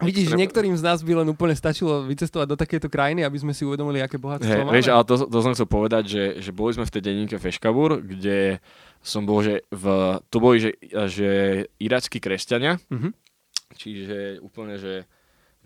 Vidíš, 0.00 0.32
že 0.32 0.40
niektorým 0.40 0.72
z 0.80 0.80
nás 0.80 1.04
by 1.04 1.12
len 1.12 1.28
úplne 1.28 1.52
stačilo 1.52 2.08
vycestovať 2.08 2.46
do 2.48 2.56
takéto 2.56 2.88
krajiny, 2.88 3.20
aby 3.20 3.36
sme 3.36 3.52
si 3.52 3.68
uvedomili, 3.68 4.00
aké 4.00 4.16
bohatstvo 4.16 4.48
hey, 4.48 4.64
máme. 4.64 4.72
Vieš, 4.72 4.88
ale 4.88 5.04
to, 5.04 5.28
to 5.28 5.38
som 5.44 5.52
chcel 5.52 5.68
povedať, 5.68 6.02
že, 6.08 6.24
že 6.40 6.50
boli 6.56 6.72
sme 6.72 6.88
v 6.88 6.94
tej 6.96 7.02
denníke 7.04 7.36
Feškabur, 7.36 8.00
kde 8.00 8.64
som 9.04 9.28
bol, 9.28 9.44
že 9.44 9.68
v, 9.68 9.84
to 10.32 10.40
boli, 10.40 10.56
že, 10.56 10.72
že 11.04 11.28
irackí 11.76 12.16
kresťania, 12.16 12.80
mm-hmm 12.88 13.29
čiže 13.74 14.42
úplne, 14.42 14.76
že 14.78 15.06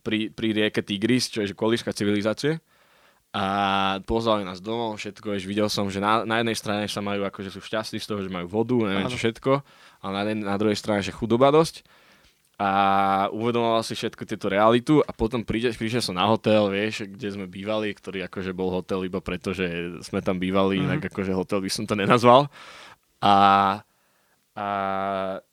pri, 0.05 0.29
pri 0.29 0.53
rieke 0.53 0.85
Tigris, 0.85 1.33
čo 1.33 1.41
je 1.41 1.56
kolíška 1.56 1.97
civilizácie. 1.97 2.61
A 3.35 3.45
pozvali 4.06 4.47
nás 4.47 4.62
domov, 4.62 4.95
všetko, 4.95 5.35
vieš, 5.35 5.51
videl 5.51 5.67
som, 5.67 5.91
že 5.91 5.99
na, 5.99 6.23
na 6.23 6.39
jednej 6.39 6.55
strane 6.55 6.85
sa 6.87 7.03
majú, 7.03 7.27
akože 7.27 7.51
sú 7.51 7.59
šťastní 7.59 7.99
z 7.99 8.06
toho, 8.06 8.23
že 8.23 8.31
majú 8.31 8.47
vodu, 8.47 8.79
neviem 8.87 9.11
čo 9.11 9.19
všetko, 9.19 9.59
ale 10.06 10.12
na, 10.15 10.21
jednej, 10.23 10.37
na 10.47 10.55
druhej 10.55 10.79
strane, 10.79 11.03
že 11.03 11.11
chudoba 11.11 11.51
dosť. 11.51 11.83
A 12.55 12.71
uvedomoval 13.35 13.83
si 13.83 13.99
všetko 13.99 14.23
tieto 14.31 14.47
realitu 14.47 15.03
a 15.03 15.11
potom 15.11 15.43
príde, 15.43 15.75
prišiel 15.75 15.99
som 15.99 16.15
na 16.15 16.31
hotel, 16.31 16.71
vieš, 16.71 17.11
kde 17.11 17.35
sme 17.35 17.47
bývali, 17.51 17.91
ktorý 17.91 18.23
akože 18.31 18.55
bol 18.55 18.71
hotel 18.71 19.03
iba 19.03 19.19
preto, 19.19 19.51
že 19.51 19.99
sme 20.06 20.23
tam 20.23 20.39
bývali, 20.39 20.79
mm-hmm. 20.79 20.87
inak 20.87 21.03
akože 21.11 21.35
hotel 21.35 21.59
by 21.59 21.71
som 21.75 21.91
to 21.91 21.99
nenazval. 21.99 22.47
A 23.19 23.35
a 24.55 24.69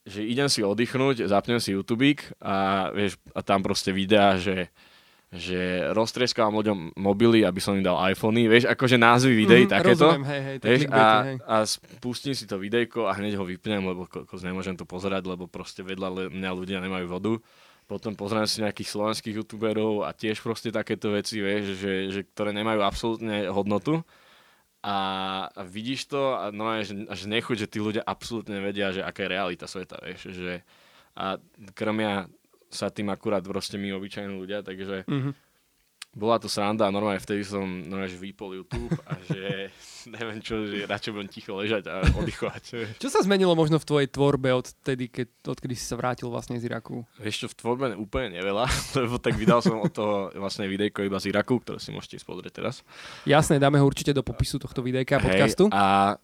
že 0.06 0.22
idem 0.22 0.46
si 0.46 0.62
oddychnúť, 0.62 1.26
zapnem 1.26 1.58
si 1.58 1.74
YouTube 1.74 2.14
a, 2.38 2.90
vieš, 2.94 3.18
a 3.34 3.42
tam 3.42 3.66
proste 3.66 3.90
videá, 3.90 4.38
že, 4.38 4.70
že 5.34 5.90
roztrieskam 5.90 6.54
ľuďom 6.54 6.94
mobily, 7.02 7.42
aby 7.42 7.58
som 7.58 7.74
im 7.74 7.82
dal 7.82 7.98
iPhony, 8.14 8.46
vieš, 8.46 8.70
akože 8.70 9.02
názvy 9.02 9.34
videí 9.34 9.66
mm, 9.66 9.72
takéto. 9.74 10.06
Rozumiem, 10.06 10.30
hej, 10.30 10.42
hej, 10.46 10.58
vieš, 10.62 10.82
a, 10.94 11.06
hej. 11.26 11.38
a 11.42 11.56
spustím 11.66 12.38
si 12.38 12.46
to 12.46 12.62
videjko 12.62 13.10
a 13.10 13.18
hneď 13.18 13.42
ho 13.42 13.46
vypnem, 13.50 13.82
lebo 13.82 14.06
kokos 14.06 14.46
nemôžem 14.46 14.78
to 14.78 14.86
pozerať, 14.86 15.26
lebo 15.26 15.50
proste 15.50 15.82
vedľa 15.82 16.30
mňa 16.30 16.52
ľudia 16.54 16.78
nemajú 16.78 17.06
vodu. 17.10 17.34
Potom 17.90 18.14
pozriem 18.14 18.46
si 18.46 18.62
nejakých 18.62 18.88
slovenských 18.88 19.36
youtuberov 19.42 20.06
a 20.06 20.14
tiež 20.14 20.40
proste 20.46 20.70
takéto 20.70 21.10
veci, 21.10 21.42
vieš, 21.42 21.74
že, 21.76 21.94
že 22.14 22.22
ktoré 22.24 22.54
nemajú 22.54 22.86
absolútne 22.86 23.50
hodnotu 23.50 24.06
a, 24.82 24.98
vidíš 25.62 26.10
to 26.10 26.38
a 26.38 26.50
no 26.50 26.74
že, 26.82 26.94
že 27.06 27.26
nechuť, 27.30 27.58
že 27.66 27.72
tí 27.72 27.78
ľudia 27.78 28.02
absolútne 28.02 28.58
vedia, 28.60 28.90
že 28.90 29.06
aká 29.06 29.26
je 29.26 29.34
realita 29.34 29.66
sveta, 29.70 30.02
vieš, 30.02 30.34
že 30.34 30.66
a 31.14 31.38
krmia 31.76 32.32
sa 32.72 32.88
tým 32.88 33.12
akurát 33.12 33.44
proste 33.44 33.76
my 33.76 33.94
obyčajní 33.94 34.32
ľudia, 34.32 34.64
takže 34.64 35.04
mm-hmm 35.06 35.51
bola 36.12 36.36
to 36.44 36.52
sranda 36.52 36.88
a 36.88 36.92
normálne 36.92 37.24
vtedy 37.24 37.48
som 37.48 37.64
normálne, 37.64 38.12
že 38.12 38.20
vypol 38.20 38.60
YouTube 38.60 38.92
a 39.08 39.16
že 39.24 39.72
neviem 40.16 40.44
čo, 40.44 40.68
že 40.68 40.84
radšej 40.84 41.12
budem 41.16 41.30
ticho 41.32 41.56
ležať 41.56 41.88
a 41.88 42.04
oddychovať. 42.04 42.64
Čo 43.02 43.08
sa 43.08 43.24
zmenilo 43.24 43.56
možno 43.56 43.80
v 43.80 43.88
tvojej 43.88 44.10
tvorbe 44.12 44.52
od 44.52 44.68
tedy, 44.84 45.08
keď, 45.08 45.56
odkedy 45.56 45.78
si 45.78 45.88
sa 45.88 45.96
vrátil 45.96 46.28
vlastne 46.28 46.60
z 46.60 46.68
Iraku? 46.68 47.08
Vieš 47.22 47.46
čo, 47.46 47.48
v 47.48 47.56
tvorbe 47.56 47.86
úplne 47.96 48.42
neveľa, 48.42 48.68
lebo 49.00 49.22
tak 49.24 49.40
vydal 49.40 49.64
som 49.64 49.80
od 49.80 49.94
toho 49.94 50.34
vlastne 50.36 50.68
videjko 50.68 51.08
iba 51.08 51.16
z 51.22 51.32
Iraku, 51.32 51.64
ktoré 51.64 51.80
si 51.80 51.96
môžete 51.96 52.20
pozrieť 52.28 52.60
teraz. 52.60 52.84
Jasné, 53.24 53.56
dáme 53.62 53.80
ho 53.80 53.86
určite 53.88 54.12
do 54.12 54.26
popisu 54.26 54.60
tohto 54.60 54.84
videjka 54.84 55.16
a 55.16 55.24
podcastu. 55.24 55.72
a 55.72 56.18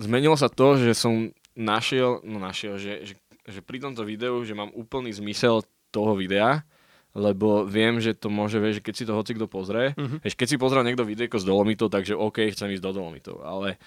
zmenilo 0.00 0.40
sa 0.40 0.48
to, 0.48 0.80
že 0.80 0.96
som 0.96 1.28
našiel, 1.52 2.24
no 2.24 2.40
našiel, 2.40 2.80
že, 2.80 3.12
že, 3.12 3.14
že 3.44 3.60
pri 3.60 3.82
tomto 3.82 4.08
videu, 4.08 4.40
že 4.40 4.56
mám 4.56 4.72
úplný 4.72 5.12
zmysel 5.12 5.62
toho 5.92 6.16
videa, 6.16 6.66
lebo 7.14 7.62
viem, 7.62 8.02
že 8.02 8.12
to 8.18 8.26
môže, 8.26 8.58
vieš, 8.58 8.82
keď 8.82 8.94
si 8.94 9.06
to 9.06 9.14
hoci 9.14 9.38
kto 9.38 9.46
pozrie, 9.46 9.94
uh-huh. 9.94 10.18
vieš, 10.18 10.34
keď 10.34 10.46
si 10.50 10.56
pozrie 10.58 10.82
niekto 10.82 11.06
videjko 11.06 11.38
z 11.38 11.46
Dolomitov, 11.46 11.94
takže 11.94 12.18
OK, 12.18 12.50
chcem 12.50 12.74
ísť 12.74 12.82
do 12.82 12.90
Dolomitov, 12.90 13.46
ale, 13.46 13.78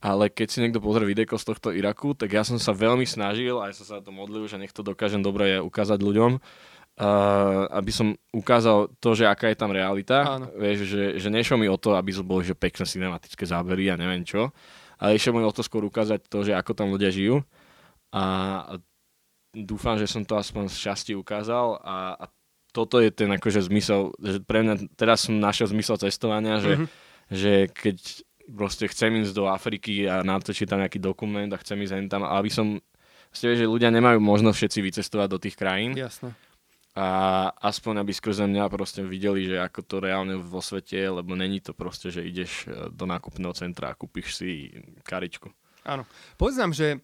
ale 0.00 0.32
keď 0.32 0.48
si 0.48 0.58
niekto 0.64 0.80
pozrie 0.80 1.04
videjko 1.04 1.36
z 1.36 1.44
tohto 1.44 1.68
Iraku, 1.76 2.16
tak 2.16 2.32
ja 2.32 2.40
som 2.40 2.56
sa 2.56 2.72
veľmi 2.72 3.04
snažil, 3.04 3.60
aj 3.60 3.76
som 3.76 3.84
sa 3.84 3.96
to 4.00 4.08
modlil, 4.08 4.48
že 4.48 4.56
nech 4.56 4.72
to 4.72 4.80
dokážem 4.80 5.20
dobre 5.20 5.60
ukázať 5.60 6.00
ľuďom, 6.00 6.40
uh, 6.40 7.68
aby 7.68 7.92
som 7.92 8.16
ukázal 8.32 8.88
to, 8.96 9.12
že 9.12 9.28
aká 9.28 9.52
je 9.52 9.60
tam 9.60 9.76
realita, 9.76 10.40
Áno. 10.40 10.48
vieš, 10.56 10.88
že, 10.88 11.04
že 11.20 11.28
nešlo 11.28 11.60
mi 11.60 11.68
o 11.68 11.76
to, 11.76 12.00
aby 12.00 12.16
to 12.16 12.24
boli 12.24 12.48
že 12.48 12.56
pekné 12.56 12.88
cinematické 12.88 13.44
zábery 13.44 13.92
a 13.92 14.00
neviem 14.00 14.24
čo, 14.24 14.56
ale 14.96 15.20
išlo 15.20 15.36
mi 15.36 15.44
o 15.44 15.52
to 15.52 15.60
skôr 15.60 15.84
ukázať 15.84 16.32
to, 16.32 16.48
že 16.48 16.56
ako 16.56 16.72
tam 16.72 16.88
ľudia 16.96 17.12
žijú 17.12 17.44
a 18.08 18.24
dúfam, 19.52 20.00
že 20.00 20.08
som 20.08 20.24
to 20.24 20.40
aspoň 20.40 20.72
z 20.72 20.76
časti 20.80 21.12
ukázal 21.12 21.76
a, 21.84 22.16
a 22.16 22.24
toto 22.70 23.02
je 23.02 23.10
ten 23.10 23.30
akože 23.30 23.66
zmysel, 23.66 24.14
že 24.22 24.38
pre 24.42 24.62
mňa 24.62 24.94
teraz 24.94 25.26
som 25.26 25.38
našiel 25.38 25.70
zmysel 25.70 25.98
cestovania, 25.98 26.62
že, 26.62 26.72
mm-hmm. 26.78 26.88
že 27.30 27.52
keď 27.70 27.96
proste 28.50 28.90
chcem 28.90 29.22
ísť 29.22 29.34
do 29.34 29.46
Afriky 29.46 30.06
a 30.10 30.26
natočiť 30.26 30.66
tam 30.66 30.82
nejaký 30.82 30.98
dokument 30.98 31.50
a 31.50 31.62
chcem 31.62 31.78
ísť 31.82 32.10
tam, 32.10 32.26
aby 32.26 32.50
som, 32.50 32.82
ste 33.30 33.54
že 33.54 33.66
ľudia 33.66 33.94
nemajú 33.94 34.18
možnosť 34.18 34.56
všetci 34.56 34.78
vycestovať 34.82 35.28
do 35.30 35.38
tých 35.38 35.54
krajín. 35.54 35.94
Jasne. 35.94 36.34
A 36.98 37.06
aspoň 37.62 38.02
aby 38.02 38.10
skrze 38.10 38.50
mňa 38.50 38.66
proste 38.66 39.06
videli, 39.06 39.46
že 39.46 39.62
ako 39.62 39.80
to 39.86 39.96
reálne 40.02 40.34
vo 40.42 40.58
svete 40.58 40.98
je, 40.98 41.08
lebo 41.22 41.38
není 41.38 41.62
to 41.62 41.70
proste, 41.70 42.10
že 42.10 42.26
ideš 42.26 42.66
e, 42.66 42.90
do 42.90 43.06
nákupného 43.06 43.54
centra 43.54 43.94
a 43.94 43.96
kúpiš 43.96 44.34
si 44.34 44.74
karičku. 45.06 45.54
Áno. 45.86 46.02
Povedz 46.34 46.58
nám, 46.58 46.74
že 46.74 46.98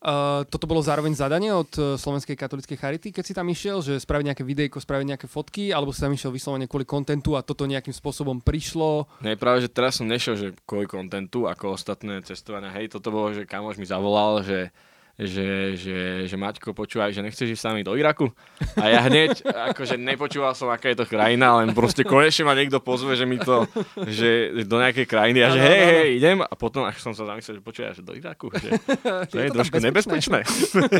Uh, 0.00 0.48
toto 0.48 0.64
bolo 0.64 0.80
zároveň 0.80 1.12
zadanie 1.12 1.52
od 1.52 1.68
uh, 1.76 2.00
Slovenskej 2.00 2.32
katolíckej 2.32 2.80
charity, 2.80 3.12
keď 3.12 3.24
si 3.24 3.36
tam 3.36 3.44
išiel, 3.52 3.84
že 3.84 4.00
spraviť 4.00 4.32
nejaké 4.32 4.44
videjko, 4.48 4.80
spraviť 4.80 5.06
nejaké 5.12 5.26
fotky, 5.28 5.76
alebo 5.76 5.92
si 5.92 6.00
tam 6.00 6.16
išiel 6.16 6.32
vyslovene 6.32 6.64
kvôli 6.64 6.88
kontentu 6.88 7.36
a 7.36 7.44
toto 7.44 7.68
nejakým 7.68 7.92
spôsobom 7.92 8.40
prišlo? 8.40 9.04
Ne, 9.20 9.36
práve, 9.36 9.60
že 9.60 9.68
teraz 9.68 10.00
som 10.00 10.08
nešiel, 10.08 10.40
že 10.40 10.48
kvôli 10.64 10.88
kontentu, 10.88 11.44
ako 11.44 11.76
ostatné 11.76 12.24
cestovania. 12.24 12.72
Hej, 12.72 12.96
toto 12.96 13.12
bolo, 13.12 13.36
že 13.36 13.44
kamož 13.44 13.76
mi 13.76 13.84
zavolal, 13.84 14.40
že 14.40 14.72
že, 15.20 15.76
že, 15.76 15.98
že 16.24 16.36
Maťko, 16.40 16.72
počúvaj, 16.72 17.12
že 17.12 17.20
nechceš 17.20 17.52
ísť 17.52 17.60
sami 17.60 17.80
do 17.84 17.92
Iraku? 17.92 18.32
A 18.80 18.88
ja 18.88 19.00
hneď, 19.04 19.44
akože 19.44 20.00
nepočúval 20.00 20.56
som, 20.56 20.72
aká 20.72 20.96
je 20.96 21.04
to 21.04 21.04
krajina, 21.04 21.60
len 21.60 21.76
proste 21.76 22.08
konečne 22.08 22.48
ma 22.48 22.56
niekto 22.56 22.80
pozve, 22.80 23.12
že 23.20 23.28
mi 23.28 23.36
to, 23.36 23.68
že 24.08 24.64
do 24.64 24.80
nejakej 24.80 25.04
krajiny 25.04 25.44
a 25.44 25.52
že 25.52 25.60
hej, 25.60 25.80
hej, 25.84 26.08
idem. 26.16 26.38
A 26.40 26.52
potom, 26.56 26.88
až 26.88 27.04
som 27.04 27.12
sa 27.12 27.28
zamyslel, 27.28 27.60
že 27.60 27.62
počúvaj, 27.62 28.00
že 28.00 28.04
do 28.06 28.16
Iraku, 28.16 28.48
že 28.56 28.80
to 29.28 29.36
je, 29.36 29.44
je 29.44 29.50
to 29.52 29.56
trošku 29.60 29.78
nebezpečné. 29.84 30.40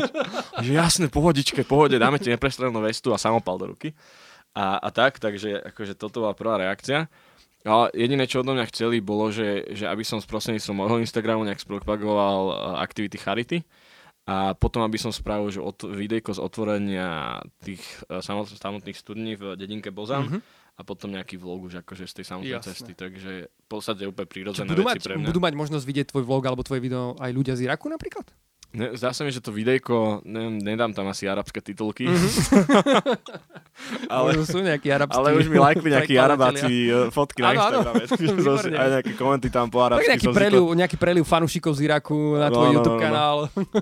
že 0.65 0.69
jasné, 0.69 1.09
pohodičke, 1.09 1.65
pohode, 1.65 1.97
dáme 1.97 2.21
ti 2.21 2.29
neprestrelnú 2.29 2.77
vestu 2.85 3.09
a 3.09 3.17
samopal 3.17 3.57
do 3.57 3.73
ruky. 3.73 3.97
A, 4.53 4.77
a 4.77 4.89
tak, 4.93 5.17
takže 5.17 5.65
akože 5.73 5.97
toto 5.97 6.21
bola 6.21 6.37
prvá 6.37 6.61
reakcia. 6.61 7.09
A 7.61 7.89
jediné, 7.93 8.25
čo 8.25 8.41
odo 8.41 8.53
mňa 8.53 8.69
chceli, 8.73 9.01
bolo, 9.01 9.29
že, 9.33 9.65
že 9.73 9.85
aby 9.85 10.01
som 10.01 10.17
s 10.17 10.29
prostredníctvom 10.29 10.77
môjho 10.77 10.97
Instagramu 11.01 11.45
nejak 11.45 11.61
spropagoval 11.61 12.37
eh, 12.49 12.55
aktivity 12.85 13.17
Charity 13.17 13.59
a 14.31 14.55
potom, 14.55 14.79
aby 14.87 14.95
som 14.95 15.11
spravil 15.11 15.51
že 15.51 15.59
od, 15.59 15.83
videjko 15.83 16.31
z 16.31 16.39
otvorenia 16.39 17.43
tých 17.59 17.83
uh, 18.07 18.23
samotných 18.23 18.95
studní 18.95 19.35
v 19.35 19.59
dedinke 19.59 19.91
Bozan 19.91 20.31
mm-hmm. 20.31 20.41
a 20.79 20.81
potom 20.87 21.11
nejaký 21.11 21.35
vlog 21.35 21.67
už 21.67 21.83
akože 21.83 22.07
z 22.07 22.13
tej 22.21 22.25
samotnej 22.31 22.55
Jasne. 22.55 22.67
cesty. 22.71 22.91
Takže 22.95 23.31
v 23.51 23.67
podstate 23.67 24.07
úplne 24.07 24.31
prírodzené 24.31 24.71
budú 24.71 24.87
veci 24.87 25.03
mať, 25.03 25.03
pre 25.03 25.13
mňa. 25.19 25.27
Budú 25.27 25.39
mať 25.43 25.53
možnosť 25.59 25.83
vidieť 25.83 26.05
tvoj 26.15 26.23
vlog 26.23 26.43
alebo 26.47 26.63
tvoje 26.63 26.79
video 26.79 27.19
aj 27.19 27.31
ľudia 27.35 27.59
z 27.59 27.67
Iraku 27.67 27.91
napríklad? 27.91 28.23
Ne, 28.71 28.95
zdá 28.95 29.11
sa 29.11 29.27
mi, 29.27 29.35
že 29.35 29.43
to 29.43 29.51
videjko, 29.51 30.23
ne, 30.23 30.47
nedám 30.63 30.95
tam 30.95 31.03
asi 31.11 31.27
arabské 31.27 31.59
titulky. 31.59 32.07
Mm-hmm. 32.07 32.39
ale, 34.15 34.39
sú 34.47 34.63
nejakí 34.63 34.87
arabskí. 34.87 35.19
Ale 35.19 35.35
už 35.35 35.51
mi 35.51 35.59
lajkli 35.59 35.91
nejakí 35.99 36.15
arabáci 36.15 36.87
e, 36.87 37.11
fotky 37.11 37.43
na 37.43 37.51
Instagrame. 37.51 38.07
aj 38.87 38.89
nejaké 38.95 39.11
komenty 39.19 39.51
tam 39.51 39.67
po 39.67 39.83
arabsky. 39.83 40.07
Tak 40.07 40.11
nejaký 40.15 40.27
preliv, 40.31 40.63
to... 40.63 40.75
nejaký 40.79 40.95
preliv 40.95 41.23
fanúšikov 41.27 41.75
z 41.75 41.91
Iraku 41.91 42.39
na 42.39 42.47
tvoj 42.47 42.63
no, 42.63 42.71
no, 42.71 42.75
YouTube 42.79 42.95
no, 42.95 42.99
no. 42.99 43.03
kanál. 43.03 43.37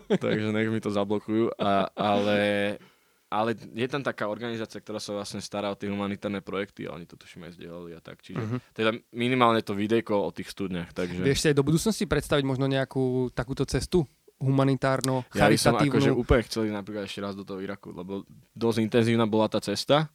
Takže 0.09 0.47
nech 0.49 0.69
mi 0.73 0.81
to 0.81 0.89
zablokujú. 0.89 1.53
A, 1.61 1.85
ale, 1.93 2.39
ale 3.29 3.53
je 3.53 3.85
tam 3.85 4.01
taká 4.01 4.25
organizácia, 4.25 4.81
ktorá 4.81 4.97
sa 4.97 5.13
vlastne 5.13 5.37
stará 5.37 5.69
o 5.69 5.77
tie 5.77 5.85
humanitárne 5.85 6.41
projekty 6.41 6.89
a 6.89 6.97
oni 6.97 7.05
to 7.05 7.13
tuším 7.13 7.45
aj 7.45 7.61
zdieľali 7.61 7.93
a 7.93 8.01
tak. 8.01 8.25
Čiže 8.25 8.41
uh-huh. 8.41 8.57
teda 8.73 8.97
minimálne 9.13 9.61
to 9.61 9.77
videjko 9.77 10.17
o 10.17 10.33
tých 10.33 10.49
studniach. 10.49 10.97
Takže... 10.97 11.21
Vieš 11.21 11.45
si 11.45 11.47
aj 11.53 11.57
do 11.61 11.61
budúcnosti 11.61 12.09
predstaviť 12.09 12.41
možno 12.41 12.65
nejakú 12.65 13.29
takúto 13.37 13.69
cestu? 13.69 14.09
Humanitárno, 14.39 15.27
charitatívnu. 15.29 15.55
Ja 15.55 15.59
som 15.59 15.75
akože 15.75 16.11
úplne 16.15 16.41
chcel 16.47 16.61
napríklad 16.71 17.03
ešte 17.05 17.19
raz 17.19 17.35
do 17.35 17.43
toho 17.43 17.59
Iraku, 17.59 17.91
lebo 17.91 18.23
dosť 18.55 18.79
intenzívna 18.79 19.27
bola 19.27 19.51
tá 19.51 19.59
cesta, 19.59 20.07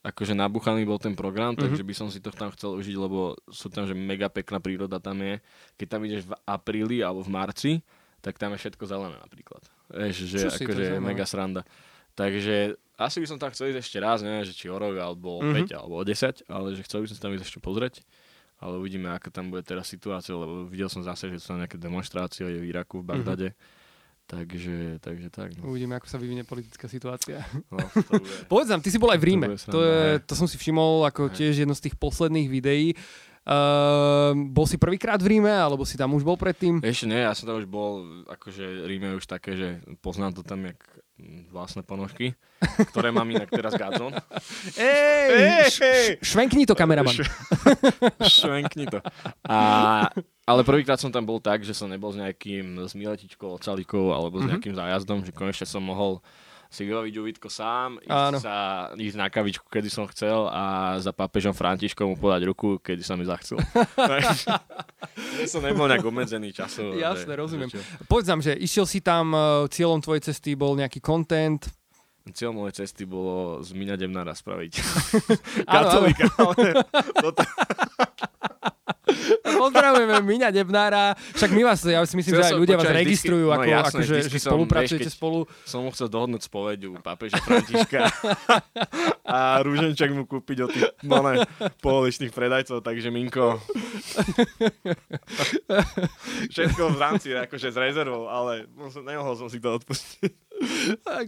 akože 0.00 0.32
nabuchaný 0.32 0.88
bol 0.88 0.96
ten 0.96 1.12
program, 1.12 1.52
mm-hmm. 1.52 1.62
takže 1.68 1.82
by 1.84 1.94
som 1.94 2.08
si 2.08 2.24
to 2.24 2.32
tam 2.32 2.48
chcel 2.56 2.72
užiť, 2.80 2.96
lebo 2.96 3.36
sú 3.52 3.68
tam, 3.68 3.84
že 3.84 3.92
mega 3.92 4.32
pekná 4.32 4.58
príroda 4.58 4.96
tam 4.96 5.20
je. 5.20 5.38
Keď 5.76 5.86
tam 5.86 6.00
ideš 6.08 6.24
v 6.24 6.34
apríli 6.48 7.04
alebo 7.04 7.20
v 7.20 7.30
marci, 7.30 7.72
tak 8.24 8.40
tam 8.40 8.56
je 8.56 8.58
všetko 8.64 8.84
zelené 8.88 9.16
napríklad. 9.20 9.62
Vieš, 9.92 10.16
že 10.26 10.38
Čo 10.48 10.50
akože 10.56 10.82
je 10.96 11.02
mega 11.02 11.28
sranda. 11.28 11.62
Takže 12.16 12.80
asi 12.96 13.20
by 13.20 13.26
som 13.28 13.36
tam 13.36 13.52
chcel 13.52 13.76
ísť 13.76 13.80
ešte 13.84 13.98
raz, 14.00 14.24
neviem, 14.24 14.46
že 14.48 14.56
či 14.56 14.72
o 14.72 14.80
rok, 14.80 14.96
alebo 14.96 15.36
o 15.36 15.44
mm-hmm. 15.44 15.68
5, 15.68 15.78
alebo 15.84 15.94
o 16.00 16.04
10, 16.06 16.48
ale 16.48 16.68
že 16.72 16.82
chcel 16.88 17.04
by 17.04 17.06
som 17.12 17.16
sa 17.20 17.22
tam 17.28 17.32
ísť 17.36 17.44
ešte 17.44 17.60
pozrieť 17.60 18.00
ale 18.56 18.80
uvidíme, 18.80 19.12
aká 19.12 19.28
tam 19.28 19.52
bude 19.52 19.60
teraz 19.60 19.88
situácia, 19.88 20.32
lebo 20.32 20.64
videl 20.64 20.88
som 20.88 21.04
zase, 21.04 21.28
že 21.28 21.40
sú 21.40 21.52
tam 21.52 21.60
nejaké 21.60 21.76
demonstrácie 21.76 22.48
v 22.48 22.72
Iraku, 22.72 23.04
v. 23.04 23.08
Bagdade. 23.12 23.48
Mm-hmm. 23.52 23.84
Takže, 24.26 24.98
takže 24.98 25.28
tak. 25.30 25.54
No. 25.54 25.70
Uvidíme, 25.70 25.94
ako 25.94 26.10
sa 26.10 26.18
vyvinie 26.18 26.42
politická 26.42 26.90
situácia. 26.90 27.46
No, 27.70 27.78
Povedz 28.50 28.74
nám, 28.74 28.82
ty 28.82 28.90
si 28.90 28.98
bol 28.98 29.14
aj 29.14 29.22
v 29.22 29.26
Ríme. 29.30 29.46
To, 29.70 29.78
to, 29.78 29.80
je, 29.86 30.02
to 30.26 30.34
som 30.34 30.50
si 30.50 30.58
všimol 30.58 31.06
ako 31.06 31.30
aj. 31.30 31.38
tiež 31.38 31.62
jedno 31.62 31.78
z 31.78 31.86
tých 31.86 31.94
posledných 31.94 32.50
videí. 32.50 32.90
Uh, 33.46 34.34
bol 34.50 34.66
si 34.66 34.74
prvýkrát 34.74 35.22
v 35.22 35.38
Ríme, 35.38 35.54
alebo 35.54 35.86
si 35.86 35.94
tam 35.94 36.18
už 36.18 36.26
bol 36.26 36.34
predtým? 36.34 36.82
Ešte 36.82 37.06
nie, 37.06 37.22
ja 37.22 37.30
som 37.38 37.46
tam 37.46 37.62
už 37.62 37.70
bol, 37.70 38.26
akože 38.26 38.90
Ríme 38.90 39.14
je 39.14 39.18
už 39.22 39.26
také, 39.30 39.54
že 39.54 39.78
poznám 40.02 40.34
to 40.34 40.42
tam 40.42 40.66
jak 40.66 40.82
vlastné 41.48 41.80
ponožky, 41.80 42.36
ktoré 42.92 43.08
mám 43.08 43.24
inak 43.24 43.48
teraz 43.48 43.72
Gadzon. 43.72 44.12
Ej, 44.76 45.32
ej, 45.32 45.68
ej. 45.80 46.06
švenkni 46.20 46.68
to, 46.68 46.76
kameraman. 46.76 47.16
Š- 47.16 47.32
švenkni 48.44 48.84
to. 48.84 49.00
A, 49.48 49.58
ale 50.44 50.60
prvýkrát 50.60 51.00
som 51.00 51.08
tam 51.08 51.24
bol 51.24 51.40
tak, 51.40 51.64
že 51.64 51.72
som 51.72 51.88
nebol 51.88 52.12
s 52.12 52.20
nejakým 52.20 52.84
s 52.84 52.92
miletičkou, 52.92 53.48
ocalikou 53.56 54.12
alebo 54.12 54.40
s 54.40 54.44
mhm. 54.44 54.50
nejakým 54.56 54.74
zájazdom, 54.76 55.24
že 55.24 55.32
konečne 55.32 55.64
som 55.64 55.80
mohol 55.80 56.20
si 56.70 56.82
vybaviť 56.84 57.14
uvítko 57.16 57.48
sám, 57.48 58.02
ísť, 58.02 58.42
sa, 58.42 58.56
ísť 58.94 59.16
na 59.16 59.26
kavičku, 59.30 59.66
kedy 59.66 59.88
som 59.88 60.04
chcel 60.10 60.50
a 60.50 60.96
za 60.98 61.14
pápežom 61.14 61.54
Františkom 61.54 62.12
mu 62.12 62.16
podať 62.18 62.42
ruku, 62.46 62.82
kedy 62.82 63.02
sa 63.02 63.14
mi 63.14 63.24
zachcel. 63.24 63.56
ja 65.40 65.46
som 65.46 65.62
nebol 65.64 65.86
nejak 65.86 66.04
obmedzený 66.04 66.52
časovo. 66.52 66.94
Jasne, 66.94 67.32
že, 67.32 67.38
rozumiem. 67.38 67.68
Že 67.70 67.80
Povedz 68.10 68.28
nám, 68.28 68.40
že 68.42 68.52
išiel 68.58 68.84
si 68.84 69.00
tam, 69.00 69.32
e, 69.32 69.70
cieľom 69.72 70.02
tvojej 70.02 70.30
cesty 70.30 70.58
bol 70.58 70.74
nejaký 70.76 70.98
content, 71.00 71.62
Cieľom 72.26 72.66
mojej 72.66 72.82
cesty 72.82 73.06
bolo 73.06 73.62
z 73.62 73.70
Miňa 73.70 73.94
Demnára 73.94 74.34
spraviť 74.34 74.72
katolíka, 75.70 76.26
ale. 76.42 76.82
Pozdravujeme 79.46 80.18
Miňa 80.18 80.50
Debnára. 80.50 81.14
Však 81.14 81.50
my 81.54 81.62
vás, 81.62 81.78
ja 81.86 82.02
si 82.02 82.18
myslím, 82.18 82.34
Chcel 82.34 82.42
že 82.42 82.48
aj 82.50 82.58
ľudia 82.58 82.76
vás 82.76 82.90
registrujú, 82.90 83.46
ako, 83.54 83.62
no, 83.62 83.70
jasné, 83.70 83.86
ako 83.86 83.98
že, 84.02 84.16
že 84.26 84.38
spolupracujete 84.42 85.08
vieš, 85.10 85.14
spolu. 85.14 85.38
Som 85.62 85.86
mu 85.86 85.94
chcel 85.94 86.10
dohodnúť 86.10 86.42
spoveď 86.50 86.78
u 86.90 86.98
pápeža 86.98 87.38
Františka 87.38 88.10
a 89.36 89.62
rúženček 89.62 90.10
mu 90.10 90.26
kúpiť 90.26 90.58
od 90.66 90.70
tých 90.74 90.90
no, 91.06 91.22
pololičných 91.78 92.34
predajcov, 92.34 92.82
takže 92.82 93.14
Minko. 93.14 93.62
Všetko 96.50 96.82
v 96.90 96.98
rámci 96.98 97.30
akože 97.30 97.70
z 97.70 97.78
rezervou, 97.78 98.26
ale 98.26 98.66
nemohol 99.06 99.38
som 99.38 99.46
si 99.46 99.62
to 99.62 99.78
odpustiť. 99.78 100.46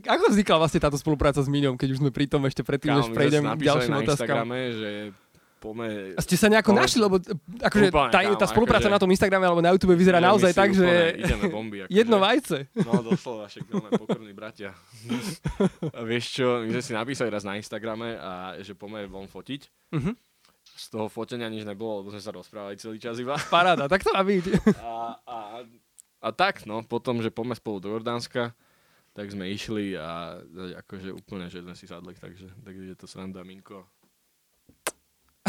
Ako 0.09 0.33
vznikla 0.33 0.57
vlastne 0.57 0.81
táto 0.81 0.97
spolupráca 0.97 1.45
s 1.45 1.49
Miňom, 1.53 1.77
keď 1.77 1.89
už 1.95 1.99
sme 2.01 2.11
pri 2.11 2.27
tom 2.27 2.49
ešte 2.49 2.65
predtým, 2.65 2.97
než 2.97 3.13
prejdem 3.13 3.45
k 3.45 3.61
ďalším 3.61 3.95
otázkam? 4.03 4.49
Instagrame, 4.49 4.61
že 4.73 4.91
Pome... 5.59 6.15
A 6.15 6.21
ste 6.23 6.39
sa 6.39 6.47
nejako 6.47 6.71
pome... 6.71 6.87
našli, 6.87 7.01
lebo 7.03 7.19
akože 7.59 7.91
tá, 7.91 8.21
tá 8.39 8.47
spolupráca 8.47 8.87
akože... 8.87 8.95
na 8.95 9.03
tom 9.03 9.11
Instagrame 9.11 9.43
alebo 9.43 9.59
na 9.59 9.75
YouTube 9.75 9.99
vyzerá 9.99 10.23
no, 10.23 10.35
naozaj 10.35 10.55
tak, 10.55 10.71
že 10.71 11.19
bomby, 11.51 11.83
akože... 11.83 11.91
jedno 11.91 12.23
vajce. 12.23 12.71
No 12.79 13.03
doslova, 13.03 13.51
však 13.51 13.67
máme 13.67 13.91
pokorní 13.99 14.31
bratia. 14.31 14.71
a 15.99 16.01
vieš 16.07 16.39
čo, 16.39 16.63
my 16.63 16.71
sme 16.79 16.83
si 16.87 16.93
napísali 16.95 17.29
raz 17.35 17.43
na 17.43 17.59
Instagrame 17.59 18.15
a 18.23 18.55
že 18.63 18.79
pomer 18.79 19.11
von 19.11 19.27
fotiť. 19.27 19.61
Uh-huh. 19.99 20.15
Z 20.79 20.95
toho 20.95 21.11
fotenia 21.11 21.51
nič 21.51 21.67
nebolo, 21.67 22.07
lebo 22.07 22.15
sme 22.15 22.23
sa 22.23 22.31
rozprávali 22.31 22.79
celý 22.79 23.03
čas 23.03 23.19
iba. 23.19 23.35
Paráda, 23.51 23.91
tak 23.91 24.07
to 24.07 24.15
má 24.15 24.23
byť. 24.23 24.45
a, 24.79 25.19
a, 25.27 25.37
a 26.23 26.29
tak, 26.31 26.71
no, 26.71 26.87
potom, 26.87 27.19
že 27.19 27.35
poďme 27.35 27.59
spolu 27.59 27.83
do 27.83 27.91
Jordánska, 27.99 28.55
tak 29.11 29.27
sme 29.35 29.51
išli 29.51 29.99
a 29.99 30.39
akože 30.87 31.11
úplne, 31.11 31.51
že 31.51 31.67
sme 31.67 31.75
si 31.75 31.91
sadli, 31.91 32.15
takže, 32.15 32.47
takže 32.63 32.95
je 32.95 32.97
to 32.97 33.11
sranda, 33.11 33.43
Minko 33.43 33.98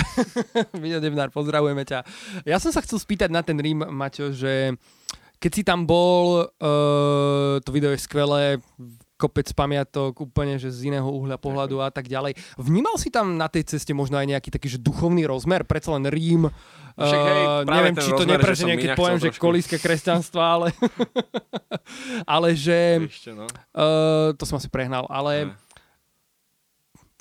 Miňo 0.82 1.00
Devnár, 1.00 1.30
pozdravujeme 1.34 1.84
ťa. 1.86 2.04
Ja 2.46 2.58
som 2.58 2.72
sa 2.74 2.84
chcel 2.84 3.00
spýtať 3.00 3.30
na 3.32 3.42
ten 3.42 3.58
Rím, 3.60 3.86
Maťo, 3.88 4.32
že 4.34 4.76
keď 5.40 5.52
si 5.56 5.64
tam 5.64 5.88
bol, 5.88 6.44
uh, 6.44 7.56
to 7.64 7.70
video 7.72 7.96
je 7.96 8.00
skvelé, 8.04 8.60
kopec 9.20 9.52
pamiatok, 9.52 10.16
úplne 10.24 10.56
že 10.56 10.72
z 10.72 10.96
iného 10.96 11.08
uhľa 11.08 11.36
pohľadu 11.40 11.84
a 11.84 11.92
tak 11.92 12.08
ďalej. 12.08 12.40
Vnímal 12.56 12.96
si 12.96 13.12
tam 13.12 13.36
na 13.36 13.52
tej 13.52 13.68
ceste 13.68 13.92
možno 13.92 14.16
aj 14.16 14.28
nejaký 14.32 14.48
taký 14.52 14.72
že 14.72 14.80
duchovný 14.80 15.28
rozmer? 15.28 15.68
Predsa 15.68 15.96
len 16.00 16.08
Rím, 16.08 16.48
Však, 17.00 17.20
hej, 17.24 17.44
uh, 17.48 17.64
neviem, 17.68 17.96
či 17.96 18.12
to 18.12 18.28
nepreženie, 18.28 18.76
keď 18.76 18.92
poviem, 19.00 19.20
že 19.20 19.32
kolíske 19.36 19.80
kresťanstva, 19.80 20.44
ale, 20.44 20.68
ale 22.36 22.48
že... 22.56 23.08
Ešte, 23.08 23.32
no. 23.32 23.48
uh, 23.48 24.36
to 24.36 24.44
som 24.44 24.60
asi 24.60 24.68
prehnal, 24.68 25.08
ale... 25.08 25.52
Ne 25.56 25.69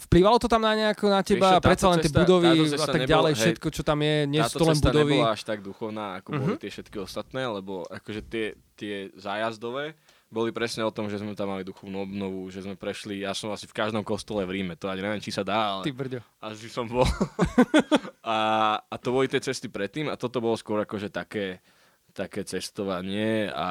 Vplyvalo 0.09 0.41
to 0.41 0.49
tam 0.49 0.65
na 0.65 0.73
nejako 0.73 1.12
na 1.12 1.21
teba, 1.21 1.61
Víš, 1.61 1.69
predsa 1.69 1.87
len 1.93 2.00
tie 2.00 2.09
budovy 2.09 2.49
a 2.81 2.87
tak 2.88 3.05
ďalej, 3.05 3.33
hej, 3.37 3.41
všetko, 3.45 3.69
čo 3.69 3.83
tam 3.85 4.00
je, 4.00 4.17
nie 4.25 4.41
sú 4.41 4.57
to 4.57 4.65
len 4.65 4.81
budovy. 4.81 5.21
nebola 5.21 5.37
až 5.37 5.43
tak 5.45 5.61
duchovná, 5.61 6.17
ako 6.25 6.29
uh-huh. 6.33 6.41
boli 6.49 6.55
tie 6.57 6.73
všetky 6.73 6.97
ostatné, 6.97 7.45
lebo 7.45 7.85
akože 7.85 8.25
tie, 8.25 8.57
tie 8.73 9.12
zájazdové 9.21 9.93
boli 10.29 10.53
presne 10.53 10.85
o 10.85 10.93
tom, 10.93 11.09
že 11.09 11.21
sme 11.21 11.33
tam 11.33 11.53
mali 11.57 11.65
duchovnú 11.65 12.05
obnovu, 12.05 12.53
že 12.53 12.61
sme 12.61 12.77
prešli, 12.77 13.25
ja 13.25 13.33
som 13.33 13.49
asi 13.49 13.65
v 13.65 13.77
každom 13.77 14.05
kostole 14.05 14.45
v 14.45 14.61
Ríme, 14.61 14.77
to 14.77 14.88
ani 14.88 15.00
neviem, 15.00 15.25
či 15.25 15.33
sa 15.33 15.41
dá, 15.41 15.81
ale 15.81 15.88
Ty 15.88 15.93
brďo. 15.97 16.21
asi 16.45 16.69
som 16.69 16.85
bol. 16.85 17.09
a, 18.25 18.37
a 18.77 18.95
to 19.00 19.09
boli 19.09 19.25
tie 19.29 19.41
cesty 19.41 19.73
predtým 19.73 20.12
a 20.12 20.21
toto 20.21 20.45
bolo 20.45 20.57
skôr 20.61 20.85
akože 20.85 21.09
také, 21.09 21.65
také 22.12 22.45
cestovanie 22.45 23.49
a 23.49 23.69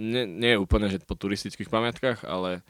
nie, 0.00 0.24
nie 0.24 0.56
je 0.56 0.62
úplne, 0.62 0.88
že 0.88 1.04
po 1.04 1.20
turistických 1.20 1.68
pamiatkách, 1.68 2.24
ale, 2.24 2.64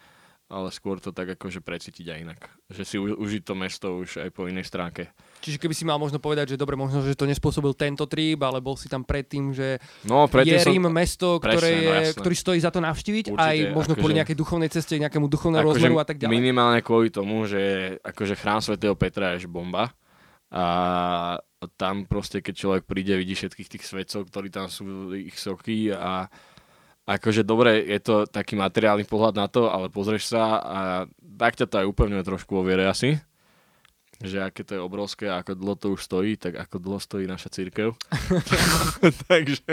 ale 0.45 0.69
skôr 0.71 1.01
to 1.01 1.11
tak 1.11 1.35
akože 1.35 1.65
precítiť 1.65 2.07
aj 2.15 2.19
inak. 2.21 2.41
Že 2.69 2.83
si 2.85 2.97
u, 3.01 3.17
užiť 3.17 3.43
to 3.43 3.55
mesto 3.57 3.87
už 3.97 4.21
aj 4.21 4.31
po 4.31 4.45
inej 4.45 4.69
stránke. 4.69 5.09
Čiže 5.41 5.57
keby 5.57 5.73
si 5.73 5.85
mal 5.89 5.97
možno 5.97 6.21
povedať, 6.21 6.55
že 6.55 6.61
dobre, 6.61 6.77
možno, 6.77 7.01
že 7.01 7.17
to 7.17 7.25
nespôsobil 7.25 7.73
tento 7.73 8.05
trip, 8.05 8.41
ale 8.45 8.61
bol 8.61 8.77
si 8.77 8.89
tam 8.89 9.05
predtým, 9.05 9.57
že 9.57 9.81
No, 10.05 10.29
predtým 10.29 10.57
je 10.57 10.65
som... 10.65 10.73
Rím 10.73 10.87
mesto, 10.93 11.41
ktoré 11.41 11.57
Presne, 11.59 11.73
no 11.75 11.93
je, 11.93 12.01
jasné. 12.13 12.21
ktorý 12.21 12.35
stojí 12.37 12.59
za 12.61 12.71
to 12.71 12.81
navštíviť, 12.85 13.25
Určite, 13.33 13.41
aj 13.41 13.57
možno 13.73 13.93
kvôli 13.97 14.13
akože- 14.15 14.19
nejakej 14.21 14.37
duchovnej 14.37 14.71
ceste, 14.71 14.95
nejakému 15.01 15.27
duchovnému 15.33 15.65
akože 15.65 15.77
rozmeru 15.81 15.97
a 16.01 16.07
tak 16.07 16.17
ďalej. 16.21 16.33
Minimálne 16.33 16.81
kvôli 16.85 17.09
tomu, 17.09 17.49
že 17.49 17.97
akože 18.05 18.35
chrám 18.37 18.61
svätého 18.61 18.95
Petra 18.97 19.37
je 19.37 19.49
bomba. 19.49 19.93
A 20.55 21.41
tam 21.75 22.07
proste, 22.07 22.39
keď 22.39 22.55
človek 22.55 22.83
príde, 22.87 23.17
vidí 23.19 23.35
všetkých 23.35 23.69
tých 23.75 23.85
svetcov, 23.85 24.31
ktorí 24.31 24.55
tam 24.55 24.71
sú, 24.71 25.11
ich 25.17 25.35
soky 25.35 25.91
a 25.91 26.31
akože 27.05 27.45
dobre, 27.45 27.85
je 27.85 28.01
to 28.01 28.15
taký 28.25 28.57
materiálny 28.57 29.05
pohľad 29.05 29.35
na 29.37 29.47
to, 29.49 29.69
ale 29.69 29.93
pozrieš 29.93 30.33
sa 30.33 30.43
a 30.61 30.81
tak 31.37 31.61
ťa 31.61 31.67
to 31.69 31.75
aj 31.85 31.87
úplne 31.87 32.17
trošku 32.25 32.57
o 32.57 32.65
viere 32.65 32.89
asi 32.89 33.21
že 34.23 34.41
aké 34.41 34.63
to 34.63 34.79
je 34.79 34.81
obrovské 34.81 35.27
a 35.27 35.43
ako 35.43 35.53
dlho 35.59 35.77
to 35.77 35.87
už 35.93 36.01
stojí, 36.07 36.39
tak 36.39 36.55
ako 36.55 36.81
dlho 36.81 37.01
stojí 37.03 37.27
naša 37.27 37.51
církev. 37.51 37.93
takže, 39.29 39.71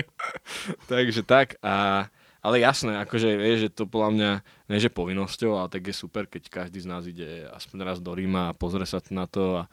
takže 0.90 1.22
tak. 1.22 1.62
A, 1.62 2.08
ale 2.42 2.56
jasné, 2.60 2.98
akože 3.06 3.38
vieš, 3.38 3.58
že 3.68 3.70
to 3.70 3.84
podľa 3.86 4.10
mňa 4.12 4.32
nie 4.74 4.82
že 4.82 4.90
povinnosťou, 4.90 5.62
ale 5.62 5.70
tak 5.70 5.88
je 5.88 5.96
super, 5.96 6.26
keď 6.26 6.50
každý 6.50 6.82
z 6.82 6.90
nás 6.90 7.06
ide 7.06 7.46
aspoň 7.54 7.78
raz 7.86 7.98
do 8.02 8.12
Ríma 8.12 8.52
a 8.52 8.58
pozrie 8.58 8.90
sa 8.90 9.00
na 9.14 9.30
to 9.30 9.62
a, 9.62 9.70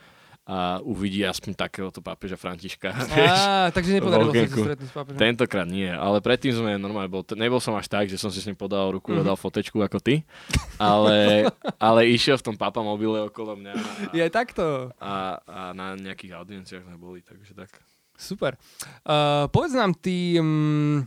a 0.48 0.80
uvidí 0.80 1.20
aspoň 1.20 1.52
takéhoto 1.52 2.00
pápeža 2.00 2.40
Františka. 2.40 2.88
Á, 2.88 3.04
takže 3.76 3.92
nepodarilo 3.92 4.32
sa 4.32 4.48
stretnúť 4.48 4.88
s 4.88 4.94
pápežom. 4.96 5.20
Tentokrát 5.20 5.68
nie, 5.68 5.84
ale 5.84 6.24
predtým 6.24 6.56
sme 6.56 6.80
normálne 6.80 7.06
bol, 7.06 7.20
nebol 7.36 7.60
som 7.60 7.76
až 7.76 7.84
tak, 7.84 8.08
že 8.08 8.16
som 8.16 8.32
si 8.32 8.40
s 8.40 8.48
ním 8.48 8.56
podal 8.56 8.88
ruku 8.88 9.12
Mhm. 9.12 9.20
a 9.20 9.28
dal 9.28 9.36
fotečku 9.36 9.76
ako 9.78 10.00
ty, 10.00 10.24
ale, 10.80 11.44
ale 11.78 12.08
išiel 12.08 12.34
v 12.34 12.48
tom 12.48 12.56
papa 12.56 12.80
mobile 12.80 13.28
okolo 13.28 13.54
mňa 13.54 13.72
a, 13.72 13.82
Je 14.10 14.24
takto. 14.32 14.88
a, 14.96 15.36
a 15.38 15.60
na 15.70 15.92
nejakých 15.92 16.32
audienciách 16.34 16.80
sme 16.82 16.96
boli, 16.96 17.20
takže 17.20 17.52
tak. 17.52 17.68
Super. 18.16 18.56
Uh, 19.04 19.52
povedz 19.52 19.76
nám, 19.76 19.92
ty 19.92 20.40
um, 20.40 21.04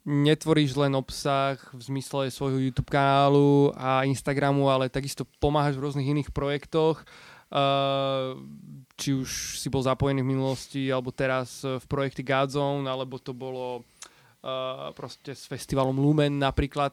netvoríš 0.00 0.76
len 0.76 0.92
obsah 0.94 1.56
v 1.72 1.80
zmysle 1.82 2.28
svojho 2.28 2.60
YouTube 2.60 2.88
kanálu 2.88 3.72
a 3.72 4.04
Instagramu, 4.04 4.68
ale 4.68 4.88
takisto 4.88 5.28
pomáhaš 5.38 5.76
v 5.76 5.84
rôznych 5.84 6.08
iných 6.08 6.30
projektoch. 6.30 7.04
Uh, 7.50 8.38
či 8.94 9.16
už 9.16 9.58
si 9.58 9.66
bol 9.66 9.82
zapojený 9.82 10.22
v 10.22 10.30
minulosti, 10.36 10.86
alebo 10.92 11.10
teraz 11.10 11.64
v 11.64 11.84
projekte 11.88 12.22
Godzone, 12.22 12.84
alebo 12.84 13.16
to 13.16 13.32
bolo 13.32 13.80
uh, 13.80 14.92
proste 14.92 15.32
s 15.32 15.48
festivalom 15.48 15.96
Lumen 15.96 16.36
napríklad. 16.36 16.92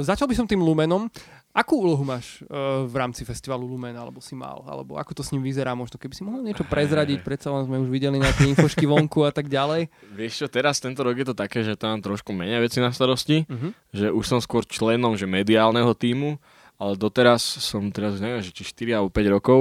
Začal 0.00 0.24
by 0.24 0.34
som 0.34 0.48
tým 0.48 0.64
Lumenom. 0.64 1.12
Akú 1.52 1.82
úlohu 1.82 2.06
máš 2.06 2.38
uh, 2.46 2.86
v 2.86 2.94
rámci 2.94 3.26
festivalu 3.26 3.66
Lumen, 3.66 3.90
alebo 3.98 4.22
si 4.22 4.38
mal? 4.38 4.62
Alebo 4.64 4.94
ako 4.94 5.18
to 5.18 5.22
s 5.26 5.34
ním 5.34 5.42
vyzerá? 5.42 5.74
Možno 5.74 5.98
keby 5.98 6.14
si 6.14 6.22
mohol 6.22 6.46
niečo 6.46 6.62
prezradiť, 6.62 7.26
predsa 7.26 7.50
len 7.50 7.66
sme 7.66 7.82
už 7.82 7.90
videli 7.90 8.16
na 8.22 8.30
tie 8.30 8.54
infošky 8.54 8.86
vonku 8.92 9.26
a 9.26 9.34
tak 9.34 9.50
ďalej. 9.50 9.90
Vieš 10.14 10.44
čo, 10.44 10.46
teraz 10.46 10.78
tento 10.78 11.02
rok 11.02 11.18
je 11.18 11.26
to 11.26 11.34
také, 11.34 11.66
že 11.66 11.74
tam 11.74 11.98
trošku 11.98 12.30
menej 12.30 12.62
veci 12.62 12.78
na 12.78 12.94
starosti, 12.94 13.42
Uh-huh. 13.48 13.74
že 13.90 14.08
už 14.12 14.24
som 14.24 14.38
skôr 14.40 14.62
členom 14.62 15.18
že 15.18 15.26
mediálneho 15.26 15.90
týmu, 15.98 16.38
ale 16.78 16.94
doteraz 16.94 17.42
som 17.42 17.90
teraz 17.90 18.22
neviem, 18.22 18.40
že 18.40 18.54
či 18.54 18.62
4 18.62 19.02
alebo 19.02 19.10
5 19.10 19.34
rokov 19.34 19.60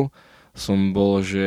som 0.57 0.89
bol, 0.89 1.21
že 1.21 1.45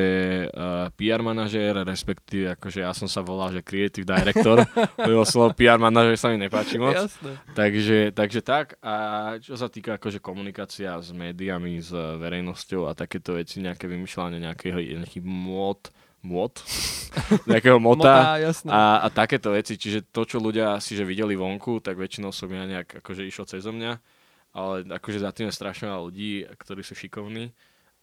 uh, 0.55 0.87
PR 0.95 1.19
manažér, 1.19 1.83
respektíve 1.83 2.55
akože 2.55 2.87
ja 2.87 2.95
som 2.95 3.11
sa 3.11 3.27
volal, 3.27 3.50
že 3.50 3.67
creative 3.67 4.07
director, 4.07 4.63
lebo 5.11 5.26
slovo 5.26 5.50
PR 5.59 5.83
manažér 5.83 6.15
sa 6.15 6.30
mi 6.30 6.39
nepáči 6.39 6.78
moc. 6.78 7.11
Takže, 7.59 8.15
takže 8.15 8.41
tak. 8.41 8.78
A 8.78 8.95
čo 9.43 9.59
sa 9.59 9.67
týka 9.67 9.99
akože 9.99 10.23
komunikácia 10.23 10.95
s 11.02 11.11
médiami, 11.11 11.83
s 11.83 11.91
verejnosťou 11.91 12.87
a 12.87 12.95
takéto 12.95 13.35
veci, 13.35 13.59
nejaké 13.59 13.91
vymýšľanie 13.91 14.39
nejakého, 14.47 14.78
nejakých 14.78 15.26
môd, 15.26 15.91
môd, 16.23 16.63
nejakého 17.50 17.83
mota, 17.83 18.39
jasné. 18.39 18.71
a, 18.71 19.02
a 19.02 19.06
takéto 19.11 19.50
veci. 19.50 19.75
Čiže 19.75 20.15
to, 20.15 20.23
čo 20.23 20.39
ľudia 20.39 20.78
si 20.78 20.95
že 20.95 21.02
videli 21.02 21.35
vonku, 21.35 21.83
tak 21.83 21.99
väčšinou 21.99 22.30
som 22.30 22.47
ja 22.47 22.63
nejak 22.63 23.02
akože 23.02 23.26
išiel 23.26 23.50
cez 23.50 23.67
mňa, 23.67 24.20
ale 24.50 24.82
akože 24.84 25.19
za 25.19 25.30
tým 25.30 25.49
je 25.49 25.54
strašne 25.54 25.86
veľa 25.86 26.00
ľudí, 26.02 26.30
ktorí 26.56 26.82
sú 26.82 26.95
šikovní 26.95 27.54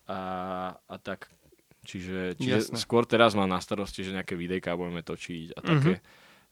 a, 0.07 0.19
a 0.77 0.95
tak. 0.97 1.27
Čiže, 1.83 2.35
čiže 2.35 2.75
skôr 2.75 3.07
teraz 3.07 3.31
mám 3.31 3.47
na 3.47 3.63
starosti, 3.63 4.03
že 4.03 4.11
nejaké 4.11 4.35
videjka 4.35 4.75
budeme 4.75 4.99
točiť 4.99 5.55
a 5.55 5.59
také. 5.61 5.93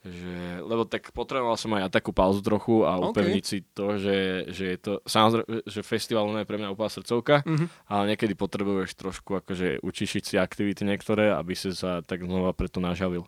Že, 0.05 0.61
lebo 0.61 0.85
tak 0.85 1.09
potreboval 1.11 1.57
som 1.57 1.73
aj 1.73 1.81
ja 1.81 1.89
takú 1.89 2.13
pauzu 2.13 2.45
trochu 2.45 2.85
a 2.85 2.93
OK. 3.01 3.09
upevniť 3.09 3.43
si 3.43 3.65
to, 3.73 3.97
že, 3.97 4.45
že 4.53 4.65
je 4.69 4.77
to, 4.77 4.93
samozrejme, 5.01 5.65
že 5.65 5.81
festival 5.81 6.29
je 6.29 6.45
pre 6.45 6.61
mňa 6.61 6.69
úplná 6.71 6.93
srdcovka, 6.93 7.41
Mhm. 7.41 7.65
ale 7.89 8.13
niekedy 8.13 8.37
potrebuješ 8.37 8.93
trošku 8.93 9.41
akože 9.41 9.81
učišiť 9.81 10.23
si 10.23 10.35
aktivity 10.37 10.85
niektoré, 10.85 11.33
aby 11.33 11.57
si 11.57 11.73
sa 11.73 12.05
tak 12.05 12.21
znova 12.21 12.53
preto 12.53 12.77
nažavil. 12.77 13.25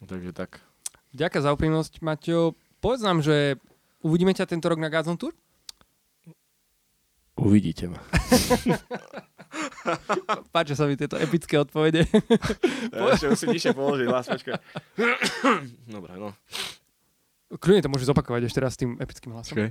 Takže 0.00 0.32
tak. 0.32 0.64
Ďakujem 1.12 1.44
za 1.44 1.52
úprimnosť, 1.52 1.92
Maťo. 2.00 2.56
Povedz 2.80 3.04
nám, 3.04 3.20
že 3.20 3.60
uvidíme 4.00 4.32
ťa 4.32 4.48
tento 4.48 4.72
rok 4.72 4.80
na 4.80 4.88
Godzone 4.88 5.20
Tour? 5.20 5.36
Uvidíte 7.40 7.88
ma. 7.88 8.00
Páčia 10.52 10.76
sa 10.76 10.84
mi 10.84 10.94
tieto 10.94 11.16
epické 11.16 11.56
odpovede. 11.56 12.04
Ja 12.90 13.14
ešte 13.14 13.30
musím 13.30 13.48
nižšie 13.54 13.72
položiť 13.72 14.06
hlas, 14.08 14.26
počkaj. 14.28 14.58
Dobre, 15.94 16.12
no. 16.16 16.34
Kľudne 17.54 17.80
to 17.80 17.88
môžeš 17.88 18.10
zopakovať 18.10 18.50
ešte 18.50 18.60
raz 18.60 18.74
s 18.74 18.80
tým 18.82 18.98
epickým 18.98 19.30
hlasom. 19.30 19.54
Počkaj. 19.54 19.70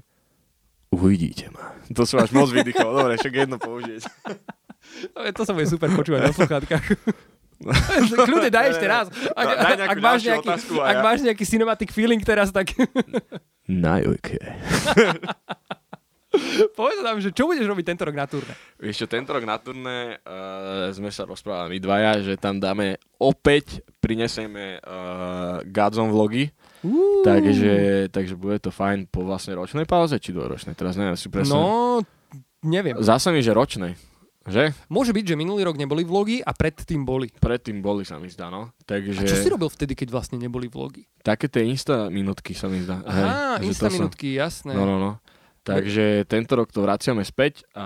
Uvidíte 0.90 1.52
ma. 1.52 1.76
To 1.92 2.08
som 2.08 2.18
až 2.18 2.32
moc 2.32 2.50
vydýchol. 2.50 2.90
Dobre, 2.90 3.16
však 3.16 3.34
jedno 3.36 3.58
použiť. 3.58 4.02
To 5.36 5.44
sa 5.44 5.52
bude 5.52 5.68
super 5.68 5.92
počúvať 5.92 6.22
na 6.24 6.34
sluchátkach. 6.34 6.82
Kľudne 8.16 8.48
daj 8.50 8.74
ešte 8.74 8.88
raz. 8.88 9.12
Ak, 9.36 9.46
Daj 9.46 9.76
ak, 9.86 10.00
máš 10.00 10.22
nejaký, 10.24 10.48
otázku 10.48 10.74
ak 10.80 10.96
ja- 10.96 11.04
máš 11.04 11.20
nejaký 11.22 11.44
cinematic 11.44 11.90
feeling 11.92 12.24
teraz, 12.24 12.50
tak 12.50 12.72
Na 13.68 14.00
jojke. 14.00 14.40
povedz 16.80 17.00
nám, 17.02 17.18
že 17.20 17.32
čo 17.32 17.48
budeš 17.48 17.66
robiť 17.66 17.86
tento 17.86 18.04
rok 18.08 18.16
na 18.16 18.26
turné. 18.26 18.54
Vieš 18.78 19.06
čo, 19.06 19.08
tento 19.08 19.32
rok 19.32 19.44
na 19.44 19.58
turné 19.58 20.20
uh, 20.22 20.90
sme 20.92 21.10
sa 21.10 21.24
rozprávali 21.24 21.76
my 21.76 21.80
dvaja, 21.80 22.12
že 22.22 22.34
tam 22.36 22.58
dáme 22.58 22.98
opäť, 23.18 23.84
prinesieme 24.00 24.80
uh, 24.80 25.62
Godzone 25.66 26.12
vlogy, 26.12 26.52
Uh, 26.80 27.28
takže, 27.28 28.08
takže 28.08 28.40
bude 28.40 28.56
to 28.64 28.72
fajn 28.72 29.12
po 29.12 29.28
vlastne 29.28 29.52
ročnej 29.52 29.84
pauze, 29.84 30.16
či 30.16 30.32
dvojročnej, 30.32 30.80
teraz 30.80 30.96
neviem 30.96 31.20
si 31.20 31.28
presne. 31.28 31.52
No, 31.52 32.00
neviem. 32.64 32.96
Zase 33.04 33.36
mi, 33.36 33.44
že 33.44 33.52
ročnej, 33.52 34.00
že? 34.48 34.72
Môže 34.88 35.12
byť, 35.12 35.26
že 35.28 35.36
minulý 35.36 35.68
rok 35.68 35.76
neboli 35.76 36.08
vlogy 36.08 36.40
a 36.40 36.56
predtým 36.56 37.04
boli. 37.04 37.28
Predtým 37.36 37.84
boli 37.84 38.08
sa 38.08 38.16
mi 38.16 38.32
zdá, 38.32 38.48
no. 38.48 38.72
Takže 38.88 39.12
A 39.12 39.28
čo 39.28 39.36
si 39.36 39.52
robil 39.52 39.68
vtedy, 39.68 39.92
keď 39.92 40.08
vlastne 40.10 40.40
neboli 40.40 40.72
vlogy? 40.72 41.04
také 41.20 41.52
tie 41.52 41.68
insta 41.68 42.08
minútky 42.08 42.56
sa 42.56 42.72
mi 42.72 42.80
zdá. 42.80 43.04
Aha, 43.04 43.60
že 43.60 43.76
insta 43.76 43.92
to 43.92 43.92
som- 43.92 43.96
minútky, 44.00 44.40
jasné. 44.40 44.72
No, 44.72 44.88
no, 44.88 44.96
no. 44.96 45.12
Takže 45.70 46.26
tento 46.26 46.54
rok 46.58 46.74
to 46.74 46.82
vraciame 46.82 47.22
späť 47.22 47.64
a 47.78 47.86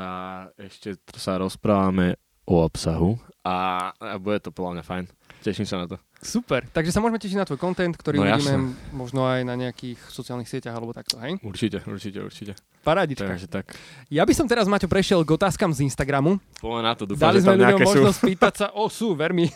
ešte 0.56 0.96
sa 1.20 1.36
rozprávame 1.36 2.16
o 2.44 2.64
obsahu 2.64 3.20
a, 3.44 3.92
a 4.00 4.16
bude 4.20 4.40
to 4.40 4.52
podľa 4.52 4.80
mňa 4.80 4.84
fajn. 4.84 5.06
Teším 5.44 5.68
sa 5.68 5.84
na 5.84 5.92
to. 5.92 6.00
Super, 6.24 6.64
takže 6.72 6.96
sa 6.96 7.04
môžeme 7.04 7.20
tešiť 7.20 7.36
na 7.36 7.44
tvoj 7.44 7.60
content, 7.60 7.92
ktorý 7.92 8.16
No 8.16 8.24
uvidíme 8.24 8.80
možno 8.96 9.28
aj 9.28 9.44
na 9.44 9.60
nejakých 9.60 10.00
sociálnych 10.08 10.48
sieťach 10.48 10.72
alebo 10.72 10.96
takto, 10.96 11.20
hej? 11.20 11.36
Určite, 11.44 11.84
určite, 11.84 12.24
určite. 12.24 12.56
Parádička. 12.80 13.28
Takže 13.28 13.52
tak. 13.52 13.76
Ja 14.08 14.24
by 14.24 14.32
som 14.32 14.48
teraz, 14.48 14.72
Maťo, 14.72 14.88
prešiel 14.88 15.20
k 15.28 15.36
otázkam 15.36 15.76
z 15.76 15.84
Instagramu. 15.84 16.40
Poďme 16.64 16.82
na 16.88 16.96
to, 16.96 17.04
dúfam, 17.04 17.28
Dali 17.28 17.44
že 17.44 17.44
sme 17.44 17.52
tam 17.52 17.60
ľuďom 17.60 17.68
nejaké 17.76 17.84
sú. 17.84 17.92
možnosť 17.92 18.20
pýtať 18.24 18.54
sa, 18.56 18.68
o 18.72 18.88
sú, 18.88 19.12
ver 19.20 19.36
mi. 19.36 19.52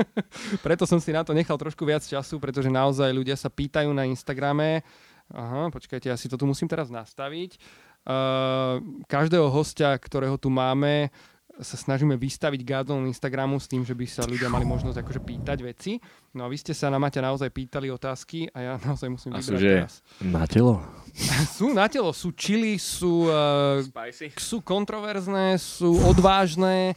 Preto 0.68 0.84
som 0.84 1.00
si 1.00 1.16
na 1.16 1.24
to 1.24 1.32
nechal 1.32 1.56
trošku 1.56 1.80
viac 1.88 2.04
času, 2.04 2.36
pretože 2.36 2.68
naozaj 2.68 3.08
ľudia 3.08 3.36
sa 3.40 3.48
pýtajú 3.48 3.88
na 3.96 4.04
Instagrame. 4.04 4.84
Aha, 5.30 5.70
počkajte, 5.70 6.10
ja 6.10 6.16
si 6.18 6.26
to 6.26 6.34
tu 6.34 6.44
musím 6.44 6.66
teraz 6.66 6.90
nastaviť. 6.90 7.60
Uh, 8.02 8.82
každého 9.06 9.46
hostia, 9.46 9.94
ktorého 9.94 10.34
tu 10.34 10.50
máme, 10.50 11.14
sa 11.60 11.76
snažíme 11.76 12.16
vystaviť 12.16 12.64
gádom 12.64 13.04
Instagramu 13.04 13.60
s 13.60 13.68
tým, 13.68 13.84
že 13.84 13.92
by 13.92 14.06
sa 14.08 14.24
ľudia 14.24 14.48
mali 14.48 14.64
možnosť 14.64 15.04
akože 15.04 15.20
pýtať 15.20 15.58
veci. 15.60 16.00
No 16.32 16.48
a 16.48 16.48
vy 16.48 16.56
ste 16.56 16.72
sa 16.72 16.88
na 16.88 16.96
Maťa 16.96 17.20
naozaj 17.20 17.52
pýtali 17.52 17.92
otázky 17.92 18.48
a 18.56 18.58
ja 18.58 18.72
naozaj 18.88 19.12
musím 19.12 19.36
A 19.36 19.44
vybrať 19.44 19.52
sú, 19.52 19.60
že- 19.60 19.76
teraz. 19.84 19.94
Na 20.24 20.44
telo? 20.48 20.80
Sú 21.60 21.76
na 21.76 21.92
telo, 21.92 22.08
sú 22.16 22.32
chili, 22.32 22.80
sú, 22.80 23.28
uh, 23.28 23.84
Spicy? 23.84 24.32
sú 24.32 24.64
kontroverzné, 24.64 25.60
sú 25.60 25.92
odvážne. 26.08 26.96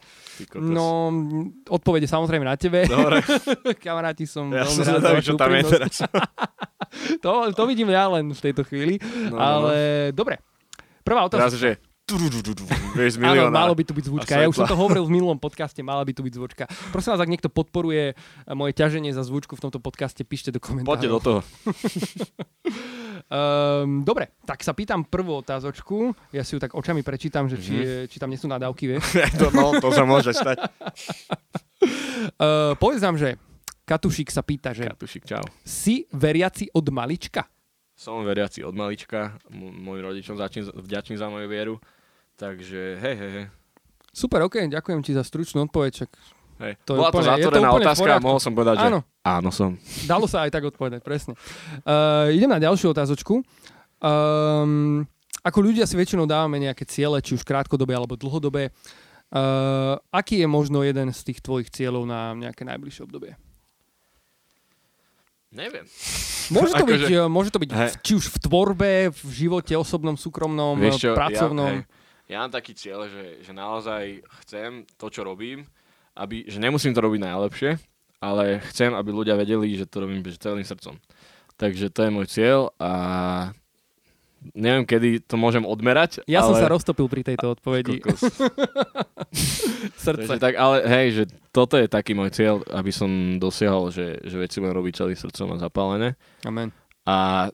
No, 0.55 1.11
odpovede 1.67 2.07
samozrejme 2.07 2.47
na 2.47 2.55
tebe. 2.55 2.88
Dobre, 2.88 3.19
Kamaráti 3.83 4.23
som 4.23 4.47
ja 4.55 4.63
veľmi 4.63 4.71
som 4.71 4.88
rád 4.88 4.88
za 4.88 4.99
zvedavý, 5.03 5.19
vašu 5.19 5.27
čo 5.27 5.35
tam 5.35 5.51
je 5.51 5.63
teraz. 5.67 5.95
To, 7.23 7.31
to 7.53 7.63
vidím 7.65 7.89
ja 7.89 8.08
len 8.08 8.31
v 8.31 8.41
tejto 8.41 8.63
chvíli. 8.65 8.99
No, 9.29 9.36
no, 9.36 9.38
ale 9.38 9.73
dobre. 10.12 10.39
Prvá 11.01 11.25
otázka. 11.29 11.53
Teraz, 11.53 11.58
že 11.58 11.71
vieš, 12.93 13.17
Áno, 13.17 13.49
malo 13.49 13.73
by 13.73 13.81
tu 13.81 13.97
byť 13.97 14.05
zvučka. 14.05 14.38
Ja 14.38 14.45
už 14.45 14.62
som 14.62 14.69
to 14.69 14.77
hovoril 14.77 15.10
v 15.10 15.13
minulom 15.17 15.41
podcaste, 15.41 15.81
mala 15.81 16.05
by 16.05 16.13
tu 16.13 16.21
byť 16.21 16.34
zvučka. 16.38 16.63
Prosím 16.93 17.17
vás, 17.17 17.21
ak 17.25 17.34
niekto 17.34 17.49
podporuje 17.49 18.13
moje 18.53 18.77
ťaženie 18.77 19.10
za 19.10 19.25
zvučku 19.25 19.58
v 19.58 19.62
tomto 19.65 19.81
podcaste, 19.81 20.21
píšte 20.21 20.53
do 20.53 20.62
komentárov. 20.62 20.93
Poďte 20.93 21.10
do 21.10 21.17
toho. 21.17 21.39
Um, 23.25 24.01
dobre, 24.10 24.38
tak 24.45 24.62
sa 24.62 24.77
pýtam 24.77 25.01
prvú 25.01 25.41
otázočku. 25.41 26.13
Ja 26.29 26.45
si 26.45 26.53
ju 26.53 26.62
tak 26.62 26.77
očami 26.77 27.01
prečítam, 27.01 27.49
že 27.49 27.58
či, 27.58 27.73
Mhm. 27.73 27.81
je, 27.81 27.93
či 28.05 28.17
tam 28.21 28.29
nie 28.29 28.38
sú 28.38 28.45
nadávky, 28.45 28.86
vieš. 28.86 29.01
to, 29.41 29.49
no, 29.49 29.73
to 29.81 29.89
sa 29.89 30.05
môže 30.05 30.29
stať. 30.29 30.62
Uh, 32.38 32.77
povedz 32.81 33.01
nám, 33.01 33.17
že 33.17 33.41
Katušik 33.86 34.28
sa 34.28 34.41
pýta, 34.41 34.74
že 34.74 34.84
Katušik, 34.84 35.24
čau. 35.24 35.45
si 35.62 36.10
veriaci 36.10 36.74
od 36.74 36.86
malička? 36.89 37.45
Som 37.93 38.21
veriaci 38.21 38.60
od 38.60 38.74
malička, 38.74 39.38
M- 39.48 39.86
rodičom 39.88 40.36
začín, 40.36 40.65
vďačný 40.65 41.15
za 41.15 41.30
moju 41.30 41.45
vieru, 41.45 41.78
takže 42.36 42.98
hej, 42.98 43.15
hej, 43.15 43.32
hej. 43.32 43.45
Super, 44.10 44.43
ok, 44.43 44.67
ďakujem 44.67 45.00
ti 45.00 45.12
za 45.12 45.21
stručnú 45.21 45.63
odpoveď. 45.63 45.91
Čak 45.95 46.10
hej. 46.62 46.74
To 46.84 46.98
Bola 46.98 47.08
to 47.08 47.19
úplne- 47.19 47.30
to 47.30 47.32
zatvorená 47.38 47.67
v 47.67 47.78
otázka 47.78 48.12
a 48.12 48.19
mohol 48.19 48.39
som 48.39 48.52
povedať, 48.52 48.76
že 48.76 48.88
Áno. 48.89 49.00
áno 49.21 49.50
som. 49.50 49.78
Dalo 50.04 50.26
sa 50.26 50.43
aj 50.43 50.52
tak 50.52 50.65
odpovedať, 50.65 51.00
presne. 51.00 51.38
Uh, 51.84 52.32
idem 52.32 52.48
na 52.48 52.58
ďalšiu 52.58 52.89
otázočku. 52.89 53.45
Um, 54.02 55.06
ako 55.39 55.60
ľudia 55.62 55.86
si 55.86 55.93
väčšinou 55.93 56.26
dávame 56.26 56.58
nejaké 56.58 56.84
ciele, 56.84 57.21
či 57.21 57.34
už 57.34 57.43
krátkodobé 57.43 57.93
alebo 57.93 58.15
dlhodobé. 58.15 58.74
Uh, 59.30 59.95
aký 60.10 60.41
je 60.41 60.48
možno 60.48 60.82
jeden 60.82 61.12
z 61.12 61.21
tých 61.21 61.39
tvojich 61.39 61.69
cieľov 61.69 62.04
na 62.04 62.34
nejaké 62.34 62.63
najbližšie 62.63 63.04
obdobie? 63.04 63.36
Neviem. 65.55 65.87
Môže 66.51 66.75
to 66.75 66.83
Akože- 66.83 67.07
byť, 67.07 67.11
eh, 67.15 67.25
môže 67.31 67.49
to 67.49 67.59
byť 67.63 67.71
Hej. 67.71 67.89
v, 67.89 67.95
či 68.03 68.11
už 68.19 68.25
v 68.27 68.37
tvorbe, 68.43 68.91
v 69.09 69.29
živote 69.31 69.73
osobnom, 69.73 70.19
súkromnom, 70.19 70.75
Vieš 70.77 70.99
čo, 70.99 71.11
pracovnom. 71.15 71.81
Ja, 71.81 71.87
hej, 71.87 72.29
ja 72.29 72.37
mám 72.43 72.51
taký 72.51 72.75
cieľ, 72.75 73.07
že, 73.07 73.41
že 73.41 73.51
naozaj 73.55 74.21
chcem 74.43 74.83
to, 74.99 75.07
čo 75.09 75.23
robím, 75.23 75.63
aby, 76.13 76.43
že 76.45 76.59
nemusím 76.59 76.91
to 76.91 77.01
robiť 77.01 77.21
najlepšie, 77.23 77.71
ale 78.19 78.59
chcem, 78.69 78.91
aby 78.93 79.09
ľudia 79.09 79.39
vedeli, 79.39 79.73
že 79.73 79.87
to 79.87 80.03
robím 80.03 80.21
že 80.21 80.37
celým 80.37 80.67
srdcom. 80.67 80.99
Takže 81.55 81.87
to 81.87 81.99
je 82.03 82.11
môj 82.11 82.27
cieľ 82.27 82.59
a 82.77 82.91
neviem, 84.53 84.86
kedy 84.86 85.25
to 85.25 85.36
môžem 85.39 85.65
odmerať. 85.65 86.21
ja 86.29 86.45
ale... 86.45 86.53
som 86.53 86.55
sa 86.62 86.67
roztopil 86.69 87.10
pri 87.10 87.25
tejto 87.25 87.58
odpovedi. 87.58 88.03
Srdce. 90.05 90.38
Takže 90.38 90.43
tak, 90.43 90.53
ale 90.60 90.86
hej, 90.86 91.08
že 91.12 91.23
toto 91.49 91.79
je 91.79 91.89
taký 91.89 92.13
môj 92.13 92.29
cieľ, 92.36 92.62
aby 92.69 92.91
som 92.93 93.41
dosiahol, 93.41 93.89
že, 93.89 94.21
že 94.21 94.36
veci 94.38 94.62
budem 94.62 94.75
robiť 94.77 94.93
celým 95.01 95.17
srdcom 95.17 95.47
a 95.55 95.58
zapálené. 95.58 96.10
Amen. 96.45 96.69
A 97.08 97.49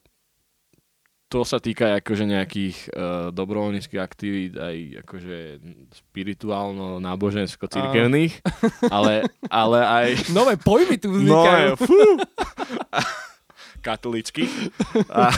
to 1.31 1.47
sa 1.47 1.63
týka 1.63 2.03
akože 2.03 2.27
nejakých 2.27 2.77
uh, 2.91 3.31
dobrovoľníckých 3.31 4.01
aktivít, 4.03 4.59
aj 4.59 5.07
akože 5.07 5.63
spirituálno, 5.95 6.99
nábožensko, 6.99 7.71
cirkevných, 7.71 8.43
ale, 8.95 9.31
ale 9.47 9.79
aj 9.79 10.07
Nové 10.35 10.59
pojmy 10.59 10.99
tu 10.99 11.15
vznikajú. 11.15 11.79
fú, 11.79 12.19
katolických. 13.79 14.51
A, 15.07 15.31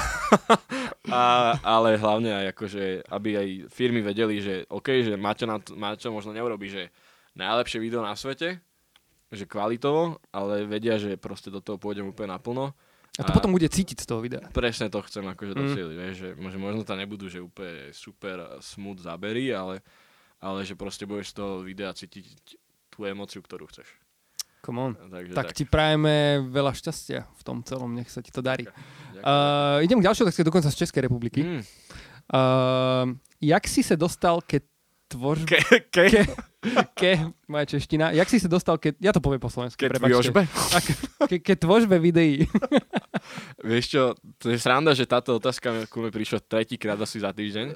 a, 1.14 1.56
ale 1.62 1.96
hlavne 1.96 2.34
aj 2.34 2.46
akože, 2.58 2.84
aby 3.08 3.30
aj 3.38 3.48
firmy 3.70 4.02
vedeli, 4.02 4.42
že 4.42 4.66
OK, 4.68 5.06
že 5.06 5.14
Maťo, 5.14 5.46
na 5.46 5.58
to, 5.62 5.78
Maťo 5.78 6.10
možno 6.10 6.34
neurobi, 6.34 6.68
že 6.68 6.90
najlepšie 7.38 7.78
video 7.78 8.02
na 8.02 8.18
svete, 8.18 8.58
že 9.34 9.46
kvalitovo, 9.46 10.18
ale 10.34 10.66
vedia, 10.66 10.98
že 10.98 11.18
proste 11.18 11.54
do 11.54 11.62
toho 11.62 11.78
pôjdem 11.78 12.10
úplne 12.10 12.34
naplno. 12.34 12.74
A 13.14 13.22
to 13.22 13.30
potom 13.30 13.54
bude 13.54 13.70
cítiť 13.70 14.02
z 14.02 14.08
toho 14.10 14.26
videa. 14.26 14.42
Presne 14.50 14.90
to 14.90 14.98
chcem 15.06 15.22
akože 15.22 15.54
Mm. 15.54 15.60
docieliť, 15.62 15.96
vieš, 16.02 16.16
že 16.18 16.30
možno, 16.34 16.60
možno 16.66 16.82
tam 16.82 16.98
nebudú, 16.98 17.30
že 17.30 17.38
úplne 17.38 17.94
super 17.94 18.58
smooth 18.58 19.06
zábery, 19.06 19.54
ale, 19.54 19.86
ale 20.42 20.66
že 20.66 20.74
proste 20.74 21.06
budeš 21.06 21.30
z 21.30 21.38
toho 21.38 21.62
videa 21.62 21.94
cítiť 21.94 22.58
tú 22.90 23.06
emociu, 23.06 23.46
ktorú 23.46 23.70
chceš. 23.70 23.86
Come 24.64 24.80
on. 24.80 24.92
Takže 24.96 25.36
Tak, 25.36 25.52
ti 25.52 25.68
prajeme 25.68 26.40
veľa 26.48 26.72
šťastia 26.72 27.28
v 27.28 27.42
tom 27.44 27.60
celom, 27.68 27.92
nech 27.92 28.08
sa 28.08 28.24
ti 28.24 28.32
to 28.32 28.40
darí. 28.40 28.64
Ďakujem. 28.64 29.28
Uh, 29.28 29.84
idem 29.84 30.00
k 30.00 30.06
ďalšej 30.08 30.24
otázke, 30.24 30.48
dokonca 30.48 30.72
z 30.72 30.78
Českej 30.88 31.02
republiky. 31.04 31.44
Mm. 31.44 31.62
Uh, 32.32 33.12
jak 33.44 33.68
si 33.68 33.84
sa 33.84 34.00
dostal, 34.00 34.40
keď 34.40 34.64
tvoř... 35.14 35.46
Ke, 35.46 35.60
ke, 35.94 36.26
Ke, 36.64 36.84
ke, 36.96 37.12
moja 37.52 37.66
čeština. 37.68 38.16
Jak 38.16 38.32
si 38.32 38.40
sa 38.40 38.48
dostal, 38.48 38.80
keď... 38.80 38.96
Ja 39.04 39.12
to 39.12 39.20
poviem 39.20 39.44
po 39.44 39.52
slovensky, 39.52 39.84
keď 39.84 40.00
prepáčte. 40.00 40.16
tvožbe? 40.16 40.42
Ke, 41.28 41.38
ke 41.44 41.54
tvořbe 41.60 42.00
videí. 42.00 42.48
Vieš 43.68 43.86
čo, 43.92 44.04
to 44.40 44.48
je 44.48 44.56
sranda, 44.56 44.96
že 44.96 45.04
táto 45.04 45.36
otázka 45.36 45.92
ku 45.92 46.08
mi 46.08 46.10
prišla 46.12 46.40
tretíkrát 46.40 46.96
asi 46.96 47.20
za 47.20 47.36
týždeň. 47.36 47.76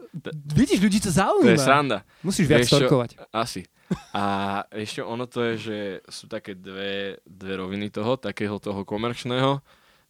Vidíš, 0.56 0.80
ľudí 0.80 1.04
to 1.04 1.12
to 1.12 1.12
je 1.12 1.20
zaujíma. 1.20 1.60
sranda. 1.60 1.98
Musíš 2.24 2.48
viac 2.48 2.64
storkovať. 2.64 3.20
Asi. 3.36 3.68
A 4.16 4.64
ešte 4.72 5.04
ono 5.04 5.28
to 5.28 5.44
je, 5.52 5.54
že 5.60 5.78
sú 6.08 6.32
také 6.32 6.56
dve, 6.56 7.20
dve 7.28 7.60
roviny 7.60 7.92
toho, 7.92 8.16
takého 8.16 8.56
toho 8.60 8.88
komerčného. 8.88 9.60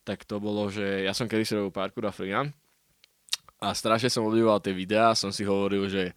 Tak 0.06 0.22
to 0.30 0.38
bolo, 0.38 0.70
že 0.70 1.02
ja 1.02 1.18
som 1.18 1.26
kedysi 1.26 1.58
robil 1.58 1.74
parkour 1.74 2.06
a 2.06 2.14
freerun 2.14 2.54
a 3.58 3.74
strašne 3.74 4.10
som 4.14 4.26
obdivoval 4.26 4.62
tie 4.62 4.74
videá 4.74 5.14
a 5.14 5.18
som 5.18 5.34
si 5.34 5.42
hovoril, 5.42 5.90
že 5.90 6.14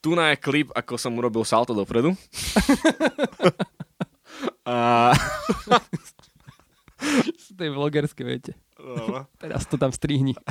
tu 0.00 0.16
na 0.16 0.32
je 0.32 0.40
klip, 0.40 0.68
ako 0.72 0.96
som 0.96 1.12
urobil 1.16 1.44
salto 1.44 1.76
dopredu. 1.76 2.16
a... 4.68 5.12
Sú 7.36 7.56
tej 7.56 7.72
vlogerské, 7.72 8.24
viete. 8.24 8.52
No, 8.80 9.28
Teraz 9.36 9.68
to 9.68 9.76
tam 9.76 9.92
strihni. 9.92 10.32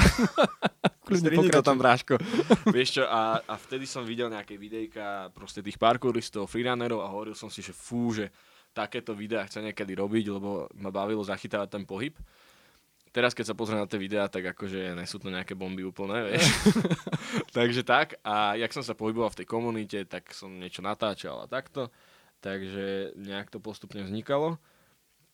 Strihni 1.10 1.50
to 1.50 1.66
tam, 1.66 1.82
Bráško. 1.82 2.22
Vieš 2.70 3.02
čo, 3.02 3.04
a, 3.10 3.42
a 3.42 3.54
vtedy 3.58 3.90
som 3.90 4.06
videl 4.06 4.30
nejaké 4.30 4.62
videjka 4.62 5.34
proste 5.34 5.66
tých 5.66 5.82
parkouristov, 5.82 6.46
freerunnerov 6.46 7.02
a 7.02 7.10
hovoril 7.10 7.34
som 7.34 7.50
si, 7.50 7.66
že 7.66 7.74
fú, 7.74 8.14
že 8.14 8.30
takéto 8.78 9.18
videá 9.18 9.42
chcem 9.50 9.66
niekedy 9.66 9.98
robiť, 9.98 10.26
lebo 10.30 10.70
ma 10.78 10.94
bavilo 10.94 11.26
zachytávať 11.26 11.70
ten 11.74 11.84
pohyb. 11.90 12.14
Teraz, 13.20 13.36
keď 13.36 13.46
sa 13.46 13.54
pozriem 13.54 13.84
na 13.84 13.86
tie 13.86 14.00
videá, 14.00 14.26
tak 14.26 14.48
akože 14.48 14.96
nie 14.96 15.04
sú 15.04 15.20
to 15.20 15.28
nejaké 15.28 15.52
bomby 15.52 15.84
úplné, 15.84 16.32
vieš. 16.32 16.48
Takže 17.58 17.84
tak. 17.84 18.16
A 18.24 18.56
jak 18.56 18.72
som 18.72 18.80
sa 18.80 18.96
pohyboval 18.96 19.28
v 19.30 19.44
tej 19.44 19.48
komunite, 19.48 20.00
tak 20.08 20.32
som 20.32 20.48
niečo 20.50 20.80
natáčal 20.80 21.44
a 21.44 21.52
takto. 21.52 21.92
Takže 22.40 23.12
nejak 23.20 23.52
to 23.52 23.60
postupne 23.60 24.00
vznikalo. 24.00 24.56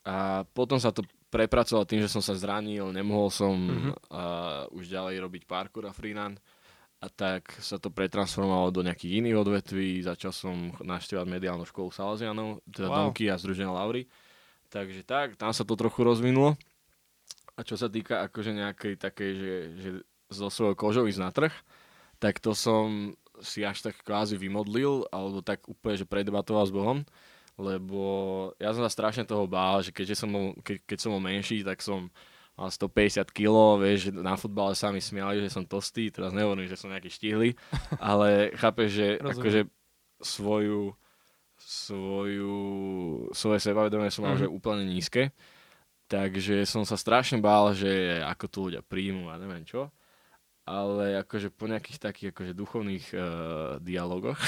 A 0.02 0.42
potom 0.48 0.78
sa 0.78 0.90
to 0.90 1.06
prepracovalo 1.30 1.86
tým, 1.86 2.02
že 2.02 2.10
som 2.10 2.22
sa 2.22 2.34
zranil, 2.34 2.90
nemohol 2.90 3.30
som 3.30 3.54
Mhm. 3.54 3.92
uh, 4.10 4.66
už 4.74 4.90
ďalej 4.90 5.22
robiť 5.22 5.44
parkour 5.46 5.86
a 5.86 5.94
freerun. 5.94 6.42
A 6.98 7.06
tak 7.06 7.54
sa 7.62 7.78
to 7.78 7.94
pretransformovalo 7.94 8.72
do 8.72 8.82
nejakých 8.82 9.22
iných 9.22 9.38
odvetví. 9.38 10.02
Začal 10.02 10.34
som 10.34 10.56
naštevať 10.80 11.28
mediálnu 11.28 11.62
školu 11.64 11.94
Salesianov, 11.94 12.66
teda 12.66 12.90
Wow. 12.90 12.98
Donky 13.14 13.30
a 13.30 13.38
Združenia 13.38 13.70
Laury. 13.70 14.10
Takže 14.66 15.06
tak, 15.06 15.38
tam 15.38 15.54
sa 15.54 15.62
to 15.62 15.78
trochu 15.78 16.02
rozvinulo. 16.02 16.58
A 17.56 17.64
čo 17.64 17.80
sa 17.80 17.88
týka 17.88 18.28
akože 18.28 18.52
nejakej 18.52 18.94
takej, 19.00 19.32
že, 19.36 19.54
že 19.80 19.90
zo 20.28 20.52
svojou 20.52 20.76
kožou 20.76 21.08
ísť 21.08 21.22
na 21.24 21.32
trh, 21.32 21.54
tak 22.20 22.44
to 22.44 22.52
som 22.52 23.16
si 23.44 23.64
až 23.64 23.84
tak 23.84 24.00
kvázi 24.04 24.36
vymodlil, 24.36 25.08
alebo 25.12 25.44
tak 25.44 25.64
úplne, 25.68 25.96
že 25.96 26.08
predebatoval 26.08 26.64
s 26.68 26.76
Bohom, 26.76 27.00
lebo 27.56 28.04
ja 28.60 28.72
som 28.76 28.84
sa 28.84 28.92
strašne 28.92 29.24
toho 29.24 29.48
bál, 29.48 29.80
že 29.80 29.92
keďže 29.92 30.16
som 30.24 30.30
bol, 30.32 30.46
ke, 30.64 30.80
keď 30.84 30.98
som 31.00 31.12
bol 31.16 31.24
menší, 31.24 31.64
tak 31.64 31.80
som 31.80 32.12
mal 32.56 32.72
150 32.72 33.28
kg, 33.36 33.80
vieš, 33.80 34.08
že 34.08 34.12
na 34.16 34.40
futbale 34.40 34.72
sa 34.76 34.88
mi 34.92 35.04
smiali, 35.04 35.44
že 35.44 35.52
som 35.52 35.68
tostý, 35.68 36.08
teraz 36.08 36.32
nehovorím, 36.32 36.68
že 36.68 36.80
som 36.80 36.88
nejaký 36.88 37.12
štihlý, 37.12 37.50
ale 38.00 38.56
chápeš, 38.56 38.90
že 38.96 39.08
akože 39.20 39.62
svoju, 40.24 40.96
svoju, 41.60 42.56
svoje 43.36 43.60
sebavedomie 43.60 44.12
som 44.12 44.24
mal, 44.24 44.36
Mhm. 44.36 44.42
že 44.44 44.52
úplne 44.52 44.84
nízke, 44.88 45.32
takže 46.06 46.64
som 46.64 46.82
sa 46.82 46.96
strašne 46.96 47.38
bál, 47.38 47.72
že 47.72 47.90
ako 48.22 48.46
to 48.46 48.58
ľudia 48.64 48.82
príjmu 48.82 49.28
a 49.28 49.36
neviem 49.36 49.62
čo. 49.62 49.90
Ale 50.64 51.20
akože 51.20 51.50
po 51.50 51.66
nejakých 51.66 52.00
takých 52.00 52.30
akože 52.32 52.54
duchovných 52.54 53.06
uh, 53.12 53.22
dialogoch 53.80 54.42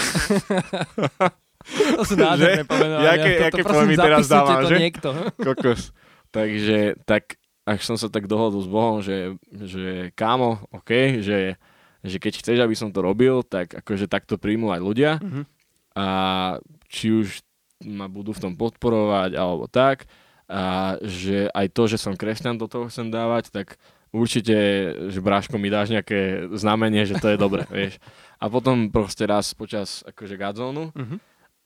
To 1.93 2.01
sú 2.01 2.15
nádherné 2.15 2.63
pomenovania. 2.63 3.13
Jaké- 3.13 3.33
Toto, 3.35 3.45
jaké 3.51 3.61
prosím, 3.61 3.79
pojmy 3.83 3.95
teraz 3.97 4.25
dávam, 4.25 4.57
to 4.57 4.67
že? 4.67 4.77
niekto. 4.77 5.09
kokos. 5.37 5.81
Takže 6.29 6.77
tak, 7.03 7.35
až 7.63 7.79
som 7.83 7.95
sa 7.95 8.07
tak 8.07 8.25
dohodol 8.25 8.59
s 8.59 8.67
Bohom, 8.67 8.97
že, 8.99 9.35
že 9.51 9.85
kámo, 10.13 10.63
OK, 10.71 10.89
že, 11.19 11.59
že 12.01 12.17
keď 12.17 12.33
chceš, 12.35 12.57
aby 12.59 12.73
som 12.73 12.89
to 12.89 12.99
robil, 12.99 13.41
tak 13.41 13.73
akože 13.75 14.07
takto 14.07 14.35
príjmu 14.35 14.69
aj 14.69 14.81
ľudia 14.81 15.11
Mhm. 15.19 15.41
a 15.93 16.07
či 16.87 17.11
už 17.11 17.41
ma 17.79 18.07
budú 18.07 18.31
v 18.31 18.41
tom 18.41 18.53
podporovať 18.53 19.33
alebo 19.33 19.67
tak 19.67 20.09
a 20.47 20.95
že 21.03 21.51
aj 21.51 21.67
to, 21.75 21.83
že 21.91 21.99
som 21.99 22.15
kresťan 22.15 22.55
do 22.55 22.71
toho 22.71 22.87
chcem 22.87 23.11
dávať, 23.11 23.51
tak 23.51 23.75
určite, 24.15 24.55
že 25.11 25.19
Bráško 25.19 25.59
mi 25.59 25.67
dáš 25.67 25.91
nejaké 25.91 26.47
znamenie, 26.55 27.03
že 27.03 27.19
to 27.19 27.27
je 27.27 27.37
dobre, 27.37 27.67
vieš. 27.75 27.99
A 28.39 28.47
potom 28.47 28.87
proste 28.87 29.27
raz 29.27 29.51
počas 29.51 30.07
akože 30.07 30.39
gadzónu 30.39 30.95
Mhm. 30.95 31.17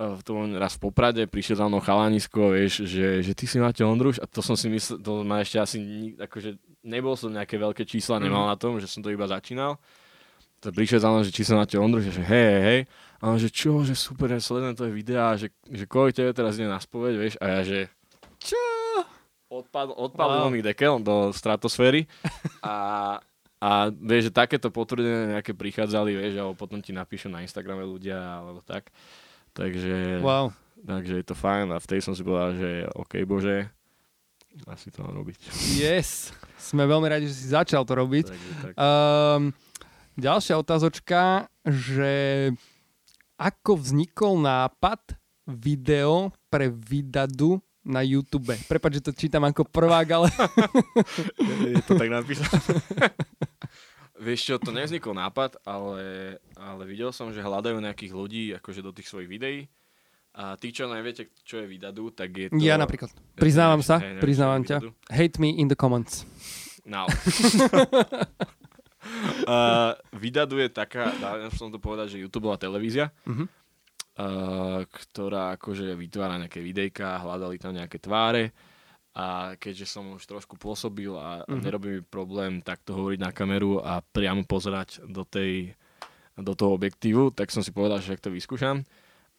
v 0.01 0.21
tom 0.25 0.49
raz 0.57 0.81
v 0.81 0.89
Poprade, 0.89 1.29
prišiel 1.29 1.61
za 1.61 1.69
mnou 1.69 1.77
chalanisko, 1.77 2.57
vieš, 2.57 2.89
že, 2.89 3.21
že 3.21 3.37
ty 3.37 3.45
si 3.45 3.61
máte 3.61 3.85
Ondruš 3.85 4.17
a 4.17 4.25
to 4.25 4.41
som 4.41 4.57
si 4.57 4.65
myslel, 4.65 4.97
to 4.97 5.21
ma 5.21 5.45
ešte 5.45 5.61
asi, 5.61 5.77
akože 6.17 6.57
nebol 6.81 7.13
som 7.13 7.29
nejaké 7.29 7.61
veľké 7.61 7.85
čísla, 7.85 8.17
mm. 8.17 8.23
nemal 8.25 8.49
na 8.49 8.57
tom, 8.57 8.81
že 8.81 8.89
som 8.89 9.05
to 9.05 9.13
iba 9.13 9.29
začínal. 9.29 9.77
To 10.65 10.73
prišiel 10.73 11.05
za 11.05 11.09
mnou, 11.09 11.21
že 11.21 11.29
či 11.29 11.45
sa 11.45 11.53
máte 11.53 11.77
Ondruš, 11.77 12.09
že 12.09 12.21
hej, 12.25 12.45
hej, 12.49 12.61
hej. 12.65 12.79
A 13.21 13.29
on, 13.29 13.37
že 13.37 13.53
čo, 13.53 13.85
že 13.85 13.93
super, 13.93 14.25
že 14.33 14.41
sledujem 14.41 14.73
tvoje 14.73 14.93
videá, 14.93 15.37
že, 15.37 15.53
že 15.69 15.85
koľko 15.85 16.17
tebe 16.17 16.33
teraz 16.33 16.57
ide 16.57 16.65
na 16.65 16.81
spoveď, 16.81 17.13
vieš, 17.21 17.35
a 17.37 17.45
ja, 17.45 17.59
že 17.61 17.79
čo? 18.41 18.63
Odpadol, 19.51 19.95
odpadol 19.99 20.47
wow. 20.47 20.53
mi 20.53 20.63
dekel 20.63 20.97
do 21.03 21.29
stratosféry 21.35 22.07
a, 22.65 23.19
a 23.59 23.69
vieš, 23.91 24.31
že 24.31 24.39
takéto 24.39 24.71
potvrdenie 24.71 25.37
nejaké 25.37 25.51
prichádzali, 25.53 26.15
vieš, 26.15 26.39
alebo 26.39 26.55
potom 26.55 26.79
ti 26.79 26.95
napíšu 26.95 27.27
na 27.27 27.43
Instagrame 27.43 27.83
ľudia, 27.83 28.17
alebo 28.17 28.63
tak. 28.63 28.89
Takže, 29.51 30.23
wow. 30.23 30.55
takže 30.79 31.19
je 31.19 31.25
to 31.27 31.35
fajn 31.35 31.75
a 31.75 31.83
vtedy 31.83 31.99
som 31.99 32.15
si 32.15 32.23
povedal, 32.23 32.55
že 32.55 32.87
OK, 32.95 33.19
bože, 33.27 33.67
asi 34.67 34.87
to 34.91 35.03
mám 35.03 35.15
robiť. 35.19 35.35
Yes, 35.75 36.31
sme 36.59 36.87
veľmi 36.87 37.07
radi, 37.07 37.27
že 37.27 37.35
si 37.35 37.47
začal 37.51 37.83
to 37.83 37.95
robiť. 37.95 38.25
Takže, 38.31 38.51
tak. 38.63 38.73
Um, 38.79 39.51
ďalšia 40.19 40.55
otázočka, 40.59 41.47
že 41.63 42.13
ako 43.39 43.79
vznikol 43.79 44.39
nápad 44.39 45.15
video 45.47 46.31
pre 46.51 46.69
Vidadu 46.69 47.63
na 47.81 48.05
YouTube? 48.05 48.53
Prepač, 48.69 49.01
že 49.01 49.05
to 49.09 49.11
čítam 49.13 49.45
ako 49.45 49.65
prvák, 49.65 50.07
ale... 50.13 50.29
je 51.73 51.81
to 51.85 51.97
tak 51.97 52.09
napísané. 52.09 52.61
Vieš 54.21 54.41
čo, 54.45 54.55
to 54.61 54.69
nevznikol 54.69 55.17
nápad, 55.17 55.57
ale, 55.65 56.37
ale 56.53 56.83
videl 56.85 57.09
som, 57.09 57.33
že 57.33 57.41
hľadajú 57.41 57.81
nejakých 57.81 58.13
ľudí 58.13 58.53
akože 58.61 58.85
do 58.85 58.93
tých 58.93 59.09
svojich 59.09 59.25
videí. 59.25 59.65
A 60.31 60.55
tí, 60.61 60.71
čo 60.71 60.87
neviete, 60.87 61.27
čo 61.43 61.59
je 61.59 61.67
Vidadu, 61.67 62.07
tak 62.13 62.31
je 62.31 62.47
to... 62.47 62.55
Ja 62.61 62.79
napríklad. 62.79 63.11
Priznávam 63.35 63.83
sa, 63.83 63.99
neviem, 63.99 64.23
priznávam 64.23 64.63
ťa. 64.63 64.79
Hate 65.11 65.35
me 65.41 65.51
in 65.57 65.67
the 65.67 65.75
comments. 65.75 66.23
Now. 66.87 67.03
uh, 69.49 69.97
Vidadu 70.15 70.55
je 70.61 70.71
taká, 70.71 71.11
dá 71.19 71.51
som 71.51 71.67
to 71.67 71.83
povedať, 71.83 72.15
že 72.15 72.23
YouTubeová 72.23 72.55
televízia, 72.55 73.11
uh-huh. 73.27 73.43
Ktorá 74.85 75.55
akože 75.57 75.95
vytvára 75.95 76.37
nejaké 76.41 76.61
videjka, 76.61 77.21
hľadali 77.21 77.57
tam 77.57 77.73
nejaké 77.73 77.97
tváre 77.97 78.51
a 79.11 79.59
keďže 79.59 79.91
som 79.91 80.15
už 80.15 80.23
trošku 80.23 80.55
pôsobil 80.55 81.11
a 81.11 81.43
mm-hmm. 81.43 81.61
nerobí 81.61 81.89
mi 81.99 82.01
problém 82.03 82.63
takto 82.63 82.95
hovoriť 82.95 83.19
na 83.19 83.31
kameru 83.35 83.83
a 83.83 83.99
priamo 83.99 84.47
pozerať 84.47 85.03
do, 85.03 85.27
tej, 85.27 85.75
do 86.39 86.55
toho 86.55 86.79
objektívu, 86.79 87.35
tak 87.35 87.51
som 87.51 87.59
si 87.59 87.75
povedal, 87.75 87.99
že 87.99 88.15
to 88.15 88.31
vyskúšam. 88.31 88.87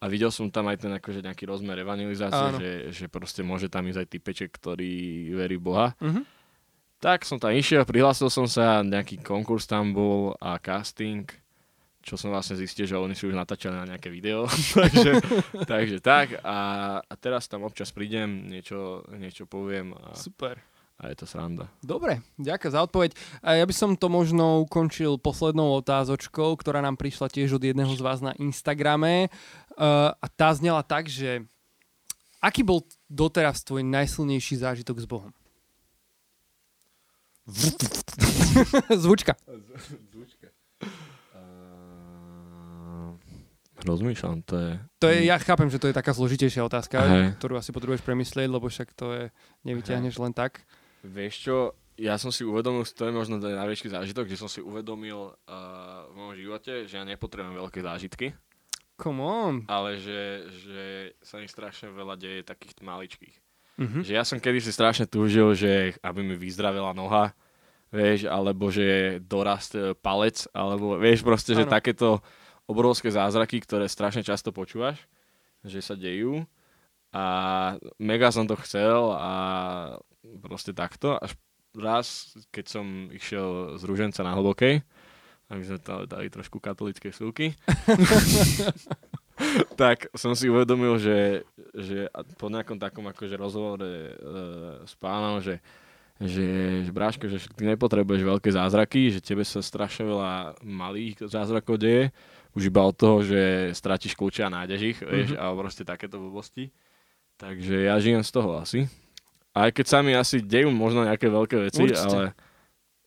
A 0.03 0.11
videl 0.11 0.35
som 0.35 0.51
tam 0.51 0.67
aj 0.67 0.83
ten 0.83 0.93
akože 0.99 1.23
nejaký 1.23 1.47
rozmer 1.47 1.79
evangelizácie, 1.79 2.59
že, 2.59 2.71
že 2.91 3.07
proste 3.07 3.47
môže 3.47 3.71
tam 3.71 3.87
ísť 3.87 4.03
aj 4.03 4.09
typeček, 4.11 4.51
ktorý 4.51 5.31
verí 5.39 5.57
Boha. 5.63 5.95
Mm-hmm. 6.03 6.25
Tak 6.99 7.23
som 7.23 7.39
tam 7.39 7.55
išiel, 7.55 7.87
prihlásil 7.87 8.29
som 8.29 8.51
sa, 8.51 8.83
nejaký 8.83 9.23
konkurs 9.23 9.65
tam 9.65 9.95
bol 9.95 10.35
a 10.43 10.59
casting 10.59 11.27
čo 12.03 12.19
som 12.19 12.35
vlastne 12.35 12.59
zistil, 12.59 12.91
že 12.91 12.99
oni 12.99 13.15
si 13.15 13.31
už 13.31 13.39
natáčali 13.39 13.79
na 13.79 13.87
nejaké 13.95 14.11
video, 14.11 14.51
takže, 14.83 15.23
takže 15.65 15.99
tak 16.03 16.43
a, 16.43 16.59
a 16.99 17.15
teraz 17.15 17.47
tam 17.47 17.63
občas 17.63 17.95
prídem, 17.95 18.51
niečo, 18.51 19.07
niečo 19.15 19.47
poviem 19.47 19.95
a, 19.95 20.19
Super. 20.19 20.59
a 20.99 21.15
je 21.15 21.17
to 21.23 21.27
sranda. 21.31 21.71
Dobre, 21.79 22.27
ďakujem 22.43 22.75
za 22.75 22.83
odpoveď. 22.83 23.11
A 23.41 23.63
ja 23.63 23.65
by 23.65 23.75
som 23.75 23.95
to 23.95 24.11
možno 24.11 24.67
ukončil 24.67 25.17
poslednou 25.23 25.79
otázočkou, 25.79 26.59
ktorá 26.59 26.83
nám 26.83 26.99
prišla 26.99 27.31
tiež 27.31 27.57
od 27.57 27.63
jedného 27.63 27.95
z 27.95 28.03
vás 28.03 28.19
na 28.19 28.35
Instagrame 28.43 29.31
uh, 29.31 30.11
a 30.13 30.27
tá 30.27 30.51
znela 30.53 30.83
tak, 30.83 31.07
že 31.07 31.47
aký 32.43 32.67
bol 32.67 32.83
doteraz 33.07 33.63
tvoj 33.63 33.87
najsilnejší 33.87 34.59
zážitok 34.59 34.99
s 34.99 35.07
Bohom? 35.07 35.31
Zvučka. 39.03 39.35
Rozmýšľam, 43.83 44.47
to 44.47 44.55
je... 44.59 44.71
To 45.03 45.07
je, 45.11 45.19
ja 45.27 45.37
chápem, 45.43 45.67
že 45.67 45.83
to 45.83 45.91
je 45.91 45.99
taká 45.99 46.15
zložitejšia 46.15 46.63
otázka, 46.63 47.03
Hej. 47.03 47.25
ktorú 47.43 47.59
asi 47.59 47.75
potrebuješ 47.75 48.07
premyslieť, 48.07 48.49
lebo 48.49 48.71
však 48.71 48.95
to 48.95 49.07
je, 49.11 49.23
nevyťahneš 49.67 50.15
len 50.23 50.31
tak. 50.31 50.63
Vieš 51.03 51.35
čo, 51.43 51.57
ja 51.99 52.15
som 52.17 52.31
si 52.31 52.47
uvedomil, 52.47 52.87
to 52.87 53.05
je 53.05 53.13
možno 53.13 53.43
ten 53.43 53.59
najväčší 53.59 53.91
zážitok, 53.91 54.31
že 54.31 54.39
som 54.39 54.47
si 54.47 54.63
uvedomil 54.63 55.35
uh, 55.35 56.09
v 56.09 56.13
mojom 56.15 56.35
živote, 56.39 56.73
že 56.87 56.95
ja 56.97 57.05
nepotrebujem 57.05 57.59
veľké 57.59 57.81
zážitky. 57.83 58.27
Come 59.03 59.23
on. 59.23 59.55
Ale 59.67 59.99
že, 59.99 60.47
že 60.63 60.83
sa 61.19 61.43
mi 61.43 61.51
strašne 61.51 61.91
veľa 61.91 62.15
deje 62.15 62.47
takých 62.47 62.79
maličkých. 62.79 63.37
Mm-hmm. 63.83 64.03
Že 64.05 64.13
ja 64.15 64.23
som 64.23 64.39
kedysi 64.39 64.71
strašne 64.71 65.11
túžil, 65.11 65.59
že 65.59 65.97
aby 66.05 66.23
mi 66.23 66.37
vyzdravila 66.39 66.95
noha, 66.95 67.35
vieš, 67.91 68.29
alebo 68.29 68.71
že 68.71 69.19
dorast 69.25 69.75
e, 69.75 69.97
palec, 69.97 70.47
alebo 70.53 70.97
vieš 71.01 71.25
proste, 71.25 71.57
ano. 71.57 71.65
že 71.65 71.73
takéto 71.73 72.23
obrovské 72.67 73.11
zázraky, 73.11 73.63
ktoré 73.63 73.91
strašne 73.91 74.23
často 74.23 74.55
počúvaš, 74.55 75.03
že 75.63 75.83
sa 75.83 75.95
dejú 75.99 76.47
a 77.13 77.25
mega 78.01 78.33
som 78.33 78.49
to 78.49 78.57
chcel 78.65 79.13
a 79.13 79.33
proste 80.41 80.73
takto. 80.73 81.19
Až 81.21 81.37
raz, 81.77 82.37
keď 82.49 82.65
som 82.69 82.87
išiel 83.13 83.77
z 83.77 83.83
Rúženca 83.85 84.25
na 84.25 84.37
hlbokej, 84.37 84.81
aby 85.53 85.63
sme 85.69 85.79
tam 85.83 86.09
dali 86.09 86.33
trošku 86.33 86.57
katolické 86.57 87.13
súky, 87.13 87.53
tak 89.81 90.09
som 90.17 90.33
si 90.33 90.49
uvedomil, 90.49 90.97
že, 90.97 91.45
že 91.77 92.09
po 92.41 92.49
nejakom 92.49 92.81
takom 92.81 93.05
akože 93.05 93.37
rozhovore 93.37 93.85
e, 93.85 94.13
s 94.89 94.95
pánom, 94.97 95.45
že 95.45 95.61
že, 96.23 96.47
že 96.87 96.91
bráško, 96.95 97.27
že 97.27 97.51
ty 97.51 97.67
nepotrebuješ 97.67 98.23
veľké 98.23 98.51
zázraky, 98.55 99.11
že 99.11 99.19
tebe 99.19 99.43
sa 99.43 99.59
strašne 99.59 100.07
veľa 100.07 100.63
malých 100.63 101.27
zázrakov 101.27 101.83
deje 101.83 102.15
už 102.53 102.69
iba 102.69 102.83
od 102.85 102.97
toho, 102.97 103.25
že 103.25 103.73
stratíš 103.73 104.17
kľúče 104.17 104.45
a 104.45 104.53
nájdeš 104.53 104.81
ich, 104.81 104.99
mm-hmm. 105.01 105.13
vieš, 105.13 105.31
a 105.41 105.53
proste 105.57 105.83
takéto 105.85 106.21
blbosti. 106.21 106.73
Takže 107.41 107.89
ja 107.89 107.97
žijem 107.99 108.23
z 108.23 108.31
toho 108.31 108.61
asi. 108.61 108.87
Aj 109.53 109.69
keď 109.69 109.87
sa 109.89 109.99
mi 110.01 110.17
asi 110.17 110.41
dejú 110.41 110.73
možno 110.73 111.05
nejaké 111.05 111.29
veľké 111.29 111.57
veci, 111.69 111.85
Určite. 111.85 112.09
ale 112.09 112.23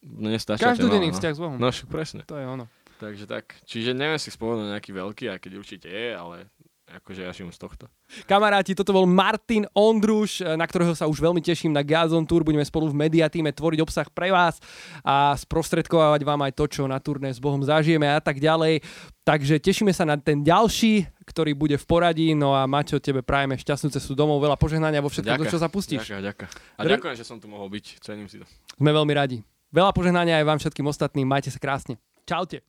nestačia 0.05 0.73
Každodenný 0.73 1.09
no. 1.09 1.15
vzťah 1.17 1.33
s 1.33 1.39
Bohom. 1.41 1.57
No, 1.57 1.69
presne. 1.89 2.21
To 2.29 2.37
je 2.37 2.45
ono. 2.45 2.65
Takže 3.01 3.25
tak, 3.27 3.59
čiže 3.65 3.91
neviem 3.91 4.21
si 4.21 4.29
spomenúť 4.31 4.71
nejaký 4.77 4.91
veľký, 4.93 5.25
aj 5.33 5.39
keď 5.41 5.51
určite 5.57 5.87
je, 5.89 6.15
ale 6.15 6.47
akože 6.85 7.25
ja 7.25 7.31
žijem 7.33 7.49
z 7.49 7.59
tohto. 7.59 7.85
Kamaráti, 8.29 8.77
toto 8.77 8.93
bol 8.93 9.09
Martin 9.09 9.65
Ondruš, 9.73 10.45
na 10.45 10.63
ktorého 10.65 10.93
sa 10.93 11.09
už 11.09 11.17
veľmi 11.17 11.41
teším 11.41 11.73
na 11.73 11.81
Gazon 11.81 12.23
Tour. 12.29 12.45
Budeme 12.45 12.61
spolu 12.61 12.93
v 12.93 13.09
mediatíme 13.09 13.49
tvoriť 13.49 13.79
obsah 13.81 14.07
pre 14.13 14.29
vás 14.29 14.61
a 15.01 15.33
sprostredkovať 15.33 16.21
vám 16.21 16.45
aj 16.45 16.53
to, 16.53 16.65
čo 16.69 16.81
na 16.85 17.01
turné 17.01 17.33
s 17.33 17.41
Bohom 17.41 17.65
zažijeme 17.65 18.05
a 18.05 18.21
tak 18.21 18.37
ďalej. 18.37 18.85
Takže 19.25 19.57
tešíme 19.57 19.89
sa 19.89 20.05
na 20.05 20.21
ten 20.21 20.45
ďalší, 20.45 21.09
ktorý 21.25 21.57
bude 21.57 21.81
v 21.81 21.85
poradí. 21.89 22.37
No 22.37 22.53
a 22.53 22.69
Maťo, 22.69 23.01
tebe 23.01 23.25
prajeme 23.25 23.57
šťastnú 23.57 23.89
cestu 23.89 24.13
domov, 24.13 24.37
veľa 24.37 24.53
požehnania 24.53 25.01
vo 25.01 25.09
všetkom, 25.09 25.49
čo 25.49 25.57
sa 25.57 25.65
pustíš. 25.65 26.05
Ďakujem, 26.05 26.21
ďakujem. 26.21 26.49
A 26.77 26.81
ďakujem, 26.85 27.15
že 27.17 27.25
som 27.25 27.41
tu 27.41 27.49
mohol 27.49 27.73
byť. 27.73 28.05
Cením 28.05 28.29
si 28.29 28.37
to. 28.37 28.45
Sme 28.77 28.93
veľmi 28.93 29.13
radi. 29.17 29.41
Veľa 29.73 29.91
požehnania 29.91 30.37
aj 30.39 30.45
vám 30.45 30.59
všetkým 30.61 30.85
ostatným. 30.85 31.25
Majte 31.25 31.49
sa 31.49 31.57
krásne. 31.57 31.97
Čaute. 32.25 32.61